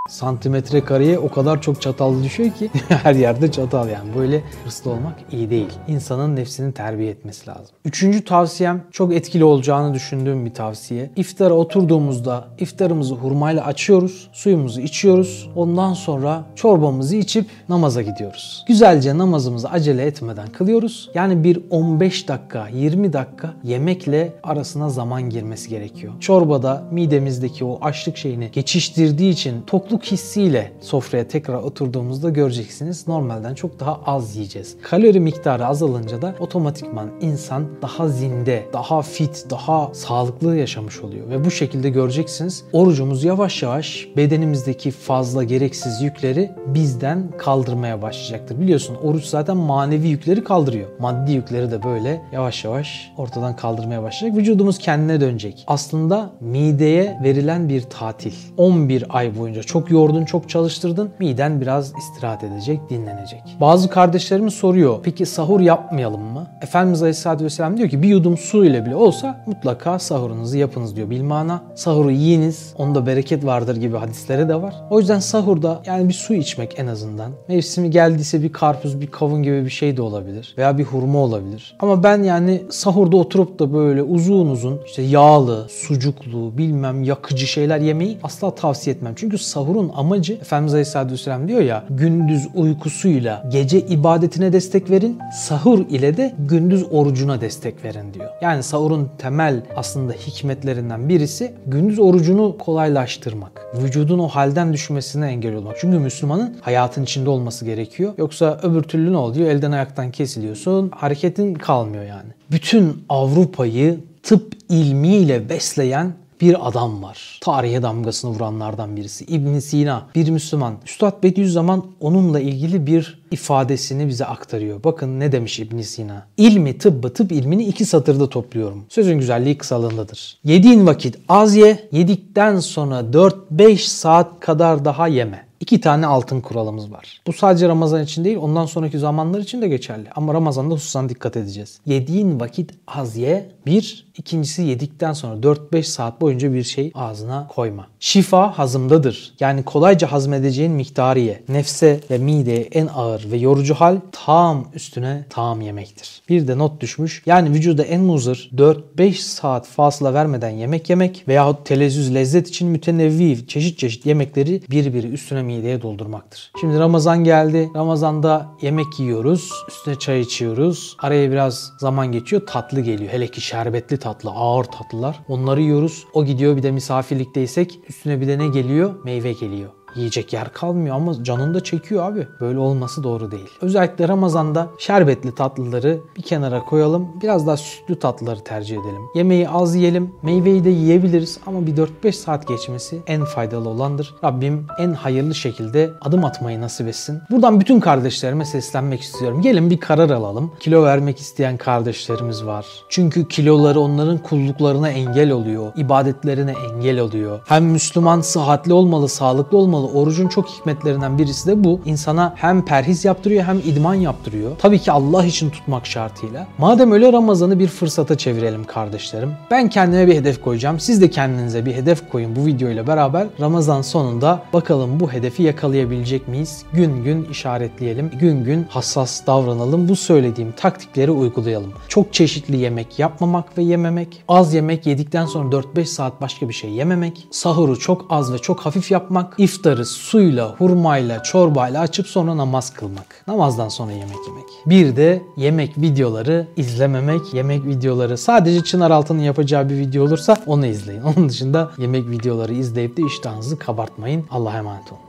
Santimetre 0.07 0.83
kareye 0.83 1.19
o 1.19 1.29
kadar 1.29 1.61
çok 1.61 1.81
çatal 1.81 2.23
düşüyor 2.23 2.51
ki 2.51 2.69
her 2.89 3.15
yerde 3.15 3.51
çatal 3.51 3.89
yani. 3.89 4.09
Böyle 4.15 4.43
hırslı 4.63 4.91
olmak 4.91 5.15
iyi 5.31 5.49
değil. 5.49 5.69
İnsanın 5.87 6.35
nefsini 6.35 6.73
terbiye 6.73 7.09
etmesi 7.09 7.49
lazım. 7.49 7.75
Üçüncü 7.85 8.25
tavsiyem 8.25 8.83
çok 8.91 9.13
etkili 9.13 9.43
olacağını 9.43 9.93
düşündüğüm 9.93 10.45
bir 10.45 10.53
tavsiye. 10.53 11.11
İftara 11.15 11.53
oturduğumuzda 11.53 12.47
iftarımızı 12.59 13.15
hurmayla 13.15 13.65
açıyoruz, 13.65 14.29
suyumuzu 14.33 14.81
içiyoruz. 14.81 15.49
Ondan 15.55 15.93
sonra 15.93 16.45
çorbamızı 16.55 17.15
içip 17.15 17.45
namaza 17.69 18.01
gidiyoruz. 18.01 18.65
Güzelce 18.67 19.17
namazımızı 19.17 19.69
acele 19.69 20.05
etmeden 20.05 20.47
kılıyoruz. 20.47 21.09
Yani 21.13 21.43
bir 21.43 21.59
15 21.69 22.27
dakika, 22.27 22.67
20 22.67 23.13
dakika 23.13 23.53
yemekle 23.63 24.33
arasına 24.43 24.89
zaman 24.89 25.29
girmesi 25.29 25.69
gerekiyor. 25.69 26.13
Çorbada 26.19 26.83
midemizdeki 26.91 27.65
o 27.65 27.79
açlık 27.81 28.17
şeyini 28.17 28.51
geçiştirdiği 28.51 29.31
için 29.31 29.61
tokluk 29.61 29.96
tok 29.97 30.05
hissiyle 30.05 30.71
sofraya 30.81 31.27
tekrar 31.27 31.55
oturduğumuzda 31.55 32.29
göreceksiniz 32.29 33.07
normalden 33.07 33.53
çok 33.53 33.79
daha 33.79 33.99
az 34.05 34.35
yiyeceğiz. 34.35 34.75
Kalori 34.81 35.19
miktarı 35.19 35.67
azalınca 35.67 36.21
da 36.21 36.35
otomatikman 36.39 37.09
insan 37.21 37.67
daha 37.81 38.07
zinde, 38.07 38.65
daha 38.73 39.01
fit, 39.01 39.45
daha 39.49 39.93
sağlıklı 39.93 40.55
yaşamış 40.55 40.99
oluyor. 41.01 41.29
Ve 41.29 41.45
bu 41.45 41.51
şekilde 41.51 41.89
göreceksiniz 41.89 42.63
orucumuz 42.73 43.23
yavaş 43.23 43.63
yavaş 43.63 44.07
bedenimizdeki 44.17 44.91
fazla 44.91 45.43
gereksiz 45.43 46.01
yükleri 46.01 46.51
bizden 46.65 47.31
kaldırmaya 47.37 48.01
başlayacaktır. 48.01 48.59
Biliyorsun 48.59 48.95
oruç 49.03 49.25
zaten 49.25 49.57
manevi 49.57 50.07
yükleri 50.07 50.43
kaldırıyor. 50.43 50.87
Maddi 50.99 51.31
yükleri 51.31 51.71
de 51.71 51.83
böyle 51.83 52.21
yavaş 52.31 52.63
yavaş 52.63 53.11
ortadan 53.17 53.55
kaldırmaya 53.55 54.03
başlayacak. 54.03 54.39
Vücudumuz 54.39 54.77
kendine 54.77 55.21
dönecek. 55.21 55.63
Aslında 55.67 56.29
mideye 56.39 57.19
verilen 57.23 57.69
bir 57.69 57.81
tatil. 57.81 58.33
11 58.57 59.03
ay 59.09 59.37
boyunca 59.37 59.63
çok 59.63 59.86
yordun, 59.89 60.25
çok 60.25 60.49
çalıştırdın. 60.49 61.09
Miden 61.19 61.61
biraz 61.61 61.93
istirahat 61.97 62.43
edecek, 62.43 62.79
dinlenecek. 62.89 63.41
Bazı 63.61 63.89
kardeşlerimiz 63.89 64.53
soruyor. 64.53 64.99
Peki 65.03 65.25
sahur 65.25 65.59
yapmayalım 65.59 66.21
mı? 66.21 66.47
Efendimiz 66.61 67.01
Aleyhisselatü 67.01 67.45
Vesselam 67.45 67.77
diyor 67.77 67.89
ki 67.89 68.01
bir 68.01 68.07
yudum 68.07 68.37
su 68.37 68.65
ile 68.65 68.85
bile 68.85 68.95
olsa 68.95 69.43
mutlaka 69.45 69.99
sahurunuzu 69.99 70.57
yapınız 70.57 70.95
diyor 70.95 71.09
bilmana. 71.09 71.61
Sahuru 71.75 72.11
yiyiniz. 72.11 72.73
Onda 72.77 73.05
bereket 73.05 73.45
vardır 73.45 73.75
gibi 73.75 73.97
hadislere 73.97 74.49
de 74.49 74.61
var. 74.61 74.75
O 74.89 74.99
yüzden 74.99 75.19
sahurda 75.19 75.81
yani 75.85 76.09
bir 76.09 76.13
su 76.13 76.33
içmek 76.33 76.79
en 76.79 76.87
azından. 76.87 77.31
Mevsimi 77.47 77.89
geldiyse 77.89 78.43
bir 78.43 78.53
karpuz, 78.53 79.01
bir 79.01 79.07
kavun 79.07 79.43
gibi 79.43 79.65
bir 79.65 79.69
şey 79.69 79.97
de 79.97 80.01
olabilir. 80.01 80.55
Veya 80.57 80.77
bir 80.77 80.83
hurma 80.83 81.19
olabilir. 81.19 81.75
Ama 81.79 82.03
ben 82.03 82.23
yani 82.23 82.61
sahurda 82.69 83.17
oturup 83.17 83.59
da 83.59 83.73
böyle 83.73 84.03
uzun 84.03 84.49
uzun 84.49 84.79
işte 84.85 85.01
yağlı, 85.01 85.67
sucuklu, 85.69 86.57
bilmem 86.57 87.03
yakıcı 87.03 87.47
şeyler 87.47 87.79
yemeyi 87.79 88.17
asla 88.23 88.55
tavsiye 88.55 88.95
etmem. 88.95 89.13
Çünkü 89.15 89.37
sahurun 89.67 89.91
amacı 89.95 90.33
Efendimiz 90.33 90.73
Aleyhisselatü 90.73 91.11
Vesselam 91.11 91.47
diyor 91.47 91.61
ya 91.61 91.83
gündüz 91.89 92.47
uykusuyla 92.55 93.43
gece 93.51 93.79
ibadetine 93.79 94.53
destek 94.53 94.89
verin, 94.89 95.19
sahur 95.33 95.79
ile 95.89 96.17
de 96.17 96.33
gündüz 96.39 96.85
orucuna 96.91 97.41
destek 97.41 97.83
verin 97.83 98.13
diyor. 98.13 98.29
Yani 98.41 98.63
sahurun 98.63 99.09
temel 99.17 99.61
aslında 99.75 100.13
hikmetlerinden 100.13 101.09
birisi 101.09 101.53
gündüz 101.65 101.99
orucunu 101.99 102.57
kolaylaştırmak. 102.57 103.65
Vücudun 103.83 104.19
o 104.19 104.27
halden 104.27 104.73
düşmesine 104.73 105.27
engel 105.27 105.55
olmak. 105.55 105.75
Çünkü 105.81 105.99
Müslümanın 105.99 106.55
hayatın 106.61 107.03
içinde 107.03 107.29
olması 107.29 107.65
gerekiyor. 107.65 108.13
Yoksa 108.17 108.59
öbür 108.63 108.83
türlü 108.83 109.13
ne 109.13 109.17
oluyor? 109.17 109.49
Elden 109.49 109.71
ayaktan 109.71 110.11
kesiliyorsun. 110.11 110.91
Hareketin 110.95 111.53
kalmıyor 111.53 112.03
yani. 112.03 112.29
Bütün 112.51 113.03
Avrupa'yı 113.09 113.99
tıp 114.23 114.53
ilmiyle 114.69 115.49
besleyen 115.49 116.13
bir 116.41 116.67
adam 116.67 117.03
var. 117.03 117.39
Tarihe 117.41 117.81
damgasını 117.81 118.31
vuranlardan 118.31 118.95
birisi. 118.95 119.25
İbn 119.25 119.59
Sina, 119.59 120.07
bir 120.15 120.29
Müslüman. 120.29 120.77
Üstad 120.85 121.23
Bediüzzaman 121.23 121.85
onunla 121.99 122.39
ilgili 122.39 122.87
bir 122.87 123.26
ifadesini 123.31 124.07
bize 124.07 124.25
aktarıyor. 124.25 124.83
Bakın 124.83 125.19
ne 125.19 125.31
demiş 125.31 125.59
İbn 125.59 125.81
Sina. 125.81 126.27
İlmi, 126.37 126.77
tıbbı, 126.77 127.13
tıp 127.13 127.31
ilmini 127.31 127.63
iki 127.65 127.85
satırda 127.85 128.29
topluyorum. 128.29 128.85
Sözün 128.89 129.19
güzelliği 129.19 129.57
kısalığındadır. 129.57 130.37
Yediğin 130.43 130.87
vakit 130.87 131.17
az 131.29 131.55
ye, 131.55 131.89
yedikten 131.91 132.59
sonra 132.59 132.99
4-5 132.99 133.77
saat 133.77 134.39
kadar 134.39 134.85
daha 134.85 135.07
yeme. 135.07 135.47
İki 135.59 135.81
tane 135.81 136.07
altın 136.07 136.41
kuralımız 136.41 136.91
var. 136.91 137.21
Bu 137.27 137.33
sadece 137.33 137.67
Ramazan 137.67 138.03
için 138.03 138.25
değil 138.25 138.37
ondan 138.37 138.65
sonraki 138.65 138.99
zamanlar 138.99 139.39
için 139.39 139.61
de 139.61 139.67
geçerli. 139.67 140.09
Ama 140.15 140.33
Ramazan'da 140.33 140.73
hususan 140.73 141.09
dikkat 141.09 141.37
edeceğiz. 141.37 141.79
Yediğin 141.85 142.39
vakit 142.39 142.71
az 142.87 143.17
ye. 143.17 143.49
Bir. 143.65 144.07
ikincisi 144.17 144.61
yedikten 144.61 145.13
sonra 145.13 145.35
4-5 145.35 145.83
saat 145.83 146.21
boyunca 146.21 146.53
bir 146.53 146.63
şey 146.63 146.91
ağzına 146.95 147.47
koyma. 147.47 147.87
Şifa 147.99 148.57
hazımdadır. 148.57 149.33
Yani 149.39 149.63
kolayca 149.63 150.11
hazmedeceğin 150.11 150.71
miktarı 150.71 151.19
ye. 151.19 151.43
Nefse 151.49 151.99
ve 152.11 152.17
mideye 152.17 152.61
en 152.61 152.87
ağır 152.87 153.16
ve 153.31 153.37
yorucu 153.37 153.73
hal 153.73 153.99
tam 154.11 154.67
üstüne 154.73 155.25
tam 155.29 155.61
yemektir. 155.61 156.21
Bir 156.29 156.47
de 156.47 156.57
not 156.57 156.81
düşmüş. 156.81 157.23
Yani 157.25 157.49
vücuda 157.49 157.83
en 157.83 158.01
muzır 158.01 158.49
4-5 158.55 159.13
saat 159.13 159.67
fasıla 159.67 160.13
vermeden 160.13 160.49
yemek 160.49 160.89
yemek 160.89 161.23
veyahut 161.27 161.65
telezzüz 161.65 162.15
lezzet 162.15 162.47
için 162.47 162.69
mütenevvi 162.69 163.47
çeşit 163.47 163.79
çeşit 163.79 164.05
yemekleri 164.05 164.61
birbiri 164.71 165.07
üstüne 165.07 165.43
mideye 165.43 165.81
doldurmaktır. 165.81 166.51
Şimdi 166.61 166.79
Ramazan 166.79 167.23
geldi. 167.23 167.69
Ramazanda 167.75 168.47
yemek 168.61 168.99
yiyoruz. 168.99 169.51
Üstüne 169.67 169.99
çay 169.99 170.21
içiyoruz. 170.21 170.97
Araya 170.99 171.31
biraz 171.31 171.71
zaman 171.79 172.11
geçiyor. 172.11 172.47
Tatlı 172.47 172.81
geliyor. 172.81 173.13
Hele 173.13 173.27
ki 173.27 173.41
şerbetli 173.41 173.97
tatlı, 173.97 174.29
ağır 174.29 174.63
tatlılar. 174.63 175.19
Onları 175.27 175.61
yiyoruz. 175.61 176.05
O 176.13 176.25
gidiyor 176.25 176.57
bir 176.57 176.63
de 176.63 176.71
misafirlikteysek 176.71 177.79
üstüne 177.89 178.21
bir 178.21 178.27
de 178.27 178.37
ne 178.37 178.47
geliyor? 178.47 179.03
Meyve 179.03 179.33
geliyor 179.33 179.76
yiyecek 179.97 180.33
yer 180.33 180.53
kalmıyor 180.53 180.95
ama 180.95 181.23
canın 181.23 181.53
da 181.53 181.63
çekiyor 181.63 182.11
abi. 182.11 182.27
Böyle 182.41 182.59
olması 182.59 183.03
doğru 183.03 183.31
değil. 183.31 183.49
Özellikle 183.61 184.07
Ramazan'da 184.07 184.67
şerbetli 184.77 185.35
tatlıları 185.35 185.99
bir 186.17 186.21
kenara 186.21 186.65
koyalım. 186.65 187.07
Biraz 187.21 187.47
daha 187.47 187.57
sütlü 187.57 187.99
tatlıları 187.99 188.39
tercih 188.43 188.75
edelim. 188.75 189.01
Yemeği 189.15 189.49
az 189.49 189.75
yiyelim. 189.75 190.11
Meyveyi 190.21 190.63
de 190.63 190.69
yiyebiliriz 190.69 191.39
ama 191.45 191.67
bir 191.67 191.75
4-5 192.03 192.11
saat 192.11 192.47
geçmesi 192.47 193.01
en 193.07 193.25
faydalı 193.25 193.69
olandır. 193.69 194.15
Rabbim 194.23 194.65
en 194.79 194.93
hayırlı 194.93 195.35
şekilde 195.35 195.89
adım 196.01 196.25
atmayı 196.25 196.61
nasip 196.61 196.87
etsin. 196.87 197.21
Buradan 197.31 197.59
bütün 197.59 197.79
kardeşlerime 197.79 198.45
seslenmek 198.45 199.01
istiyorum. 199.01 199.41
Gelin 199.41 199.69
bir 199.69 199.79
karar 199.79 200.09
alalım. 200.09 200.51
Kilo 200.59 200.83
vermek 200.83 201.19
isteyen 201.19 201.57
kardeşlerimiz 201.57 202.45
var. 202.45 202.65
Çünkü 202.89 203.27
kiloları 203.27 203.79
onların 203.79 204.17
kulluklarına 204.17 204.89
engel 204.89 205.31
oluyor. 205.31 205.71
ibadetlerine 205.75 206.53
engel 206.71 206.99
oluyor. 206.99 207.39
Hem 207.45 207.65
Müslüman 207.65 208.21
sıhhatli 208.21 208.73
olmalı, 208.73 209.09
sağlıklı 209.09 209.57
olmalı 209.57 209.86
orucun 209.87 210.27
çok 210.27 210.47
hikmetlerinden 210.49 211.17
birisi 211.17 211.47
de 211.47 211.63
bu. 211.63 211.81
İnsana 211.85 212.33
hem 212.35 212.65
perhiz 212.65 213.05
yaptırıyor 213.05 213.43
hem 213.43 213.59
idman 213.59 213.93
yaptırıyor. 213.93 214.51
Tabii 214.59 214.79
ki 214.79 214.91
Allah 214.91 215.25
için 215.25 215.49
tutmak 215.49 215.85
şartıyla. 215.85 216.47
Madem 216.57 216.91
öyle 216.91 217.13
Ramazan'ı 217.13 217.59
bir 217.59 217.67
fırsata 217.67 218.17
çevirelim 218.17 218.63
kardeşlerim. 218.63 219.31
Ben 219.51 219.69
kendime 219.69 220.07
bir 220.07 220.15
hedef 220.15 220.41
koyacağım. 220.41 220.79
Siz 220.79 221.01
de 221.01 221.09
kendinize 221.09 221.65
bir 221.65 221.73
hedef 221.73 222.09
koyun 222.09 222.35
bu 222.35 222.45
video 222.45 222.69
ile 222.69 222.87
beraber. 222.87 223.27
Ramazan 223.39 223.81
sonunda 223.81 224.43
bakalım 224.53 224.99
bu 224.99 225.11
hedefi 225.11 225.43
yakalayabilecek 225.43 226.27
miyiz? 226.27 226.63
Gün 226.73 227.03
gün 227.03 227.25
işaretleyelim. 227.25 228.11
Gün 228.19 228.43
gün 228.43 228.65
hassas 228.69 229.27
davranalım. 229.27 229.89
Bu 229.89 229.95
söylediğim 229.95 230.51
taktikleri 230.51 231.11
uygulayalım. 231.11 231.73
Çok 231.87 232.13
çeşitli 232.13 232.57
yemek 232.57 232.99
yapmamak 232.99 233.57
ve 233.57 233.63
yememek. 233.63 234.23
Az 234.27 234.53
yemek 234.53 234.85
yedikten 234.85 235.25
sonra 235.25 235.49
4-5 235.49 235.85
saat 235.85 236.21
başka 236.21 236.49
bir 236.49 236.53
şey 236.53 236.71
yememek. 236.71 237.27
Sahuru 237.31 237.79
çok 237.79 238.05
az 238.09 238.33
ve 238.33 238.37
çok 238.37 238.59
hafif 238.59 238.91
yapmak. 238.91 239.35
İftarı 239.37 239.76
suyla, 239.85 240.55
hurmayla, 240.57 241.23
çorbayla 241.23 241.81
açıp 241.81 242.07
sonra 242.07 242.37
namaz 242.37 242.73
kılmak. 242.73 243.23
Namazdan 243.27 243.69
sonra 243.69 243.91
yemek 243.91 244.17
yemek. 244.27 244.45
Bir 244.65 244.95
de 244.95 245.21
yemek 245.37 245.77
videoları 245.77 246.47
izlememek. 246.57 247.33
Yemek 247.33 247.65
videoları 247.65 248.17
sadece 248.17 248.63
Çınar 248.63 248.91
Altan'ın 248.91 249.19
yapacağı 249.19 249.69
bir 249.69 249.77
video 249.77 250.03
olursa 250.03 250.37
onu 250.45 250.65
izleyin. 250.65 251.01
Onun 251.17 251.29
dışında 251.29 251.71
yemek 251.77 252.09
videoları 252.09 252.53
izleyip 252.53 252.97
de 252.97 253.01
iştahınızı 253.01 253.59
kabartmayın. 253.59 254.25
Allah'a 254.31 254.57
emanet 254.57 254.91
olun. 254.91 255.01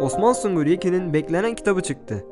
Osman 0.00 0.32
Sungur 0.32 0.66
Yekin'in 0.66 1.12
beklenen 1.12 1.54
kitabı 1.54 1.82
çıktı. 1.82 2.24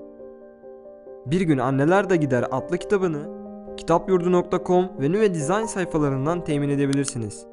Bir 1.26 1.40
gün 1.40 1.58
Anneler 1.58 2.10
de 2.10 2.16
Gider 2.16 2.44
adlı 2.50 2.78
kitabını 2.78 3.44
kitapyurdu.com 3.76 4.88
ve 5.00 5.12
Nüve 5.12 5.34
Design 5.34 5.64
sayfalarından 5.64 6.44
temin 6.44 6.68
edebilirsiniz. 6.68 7.46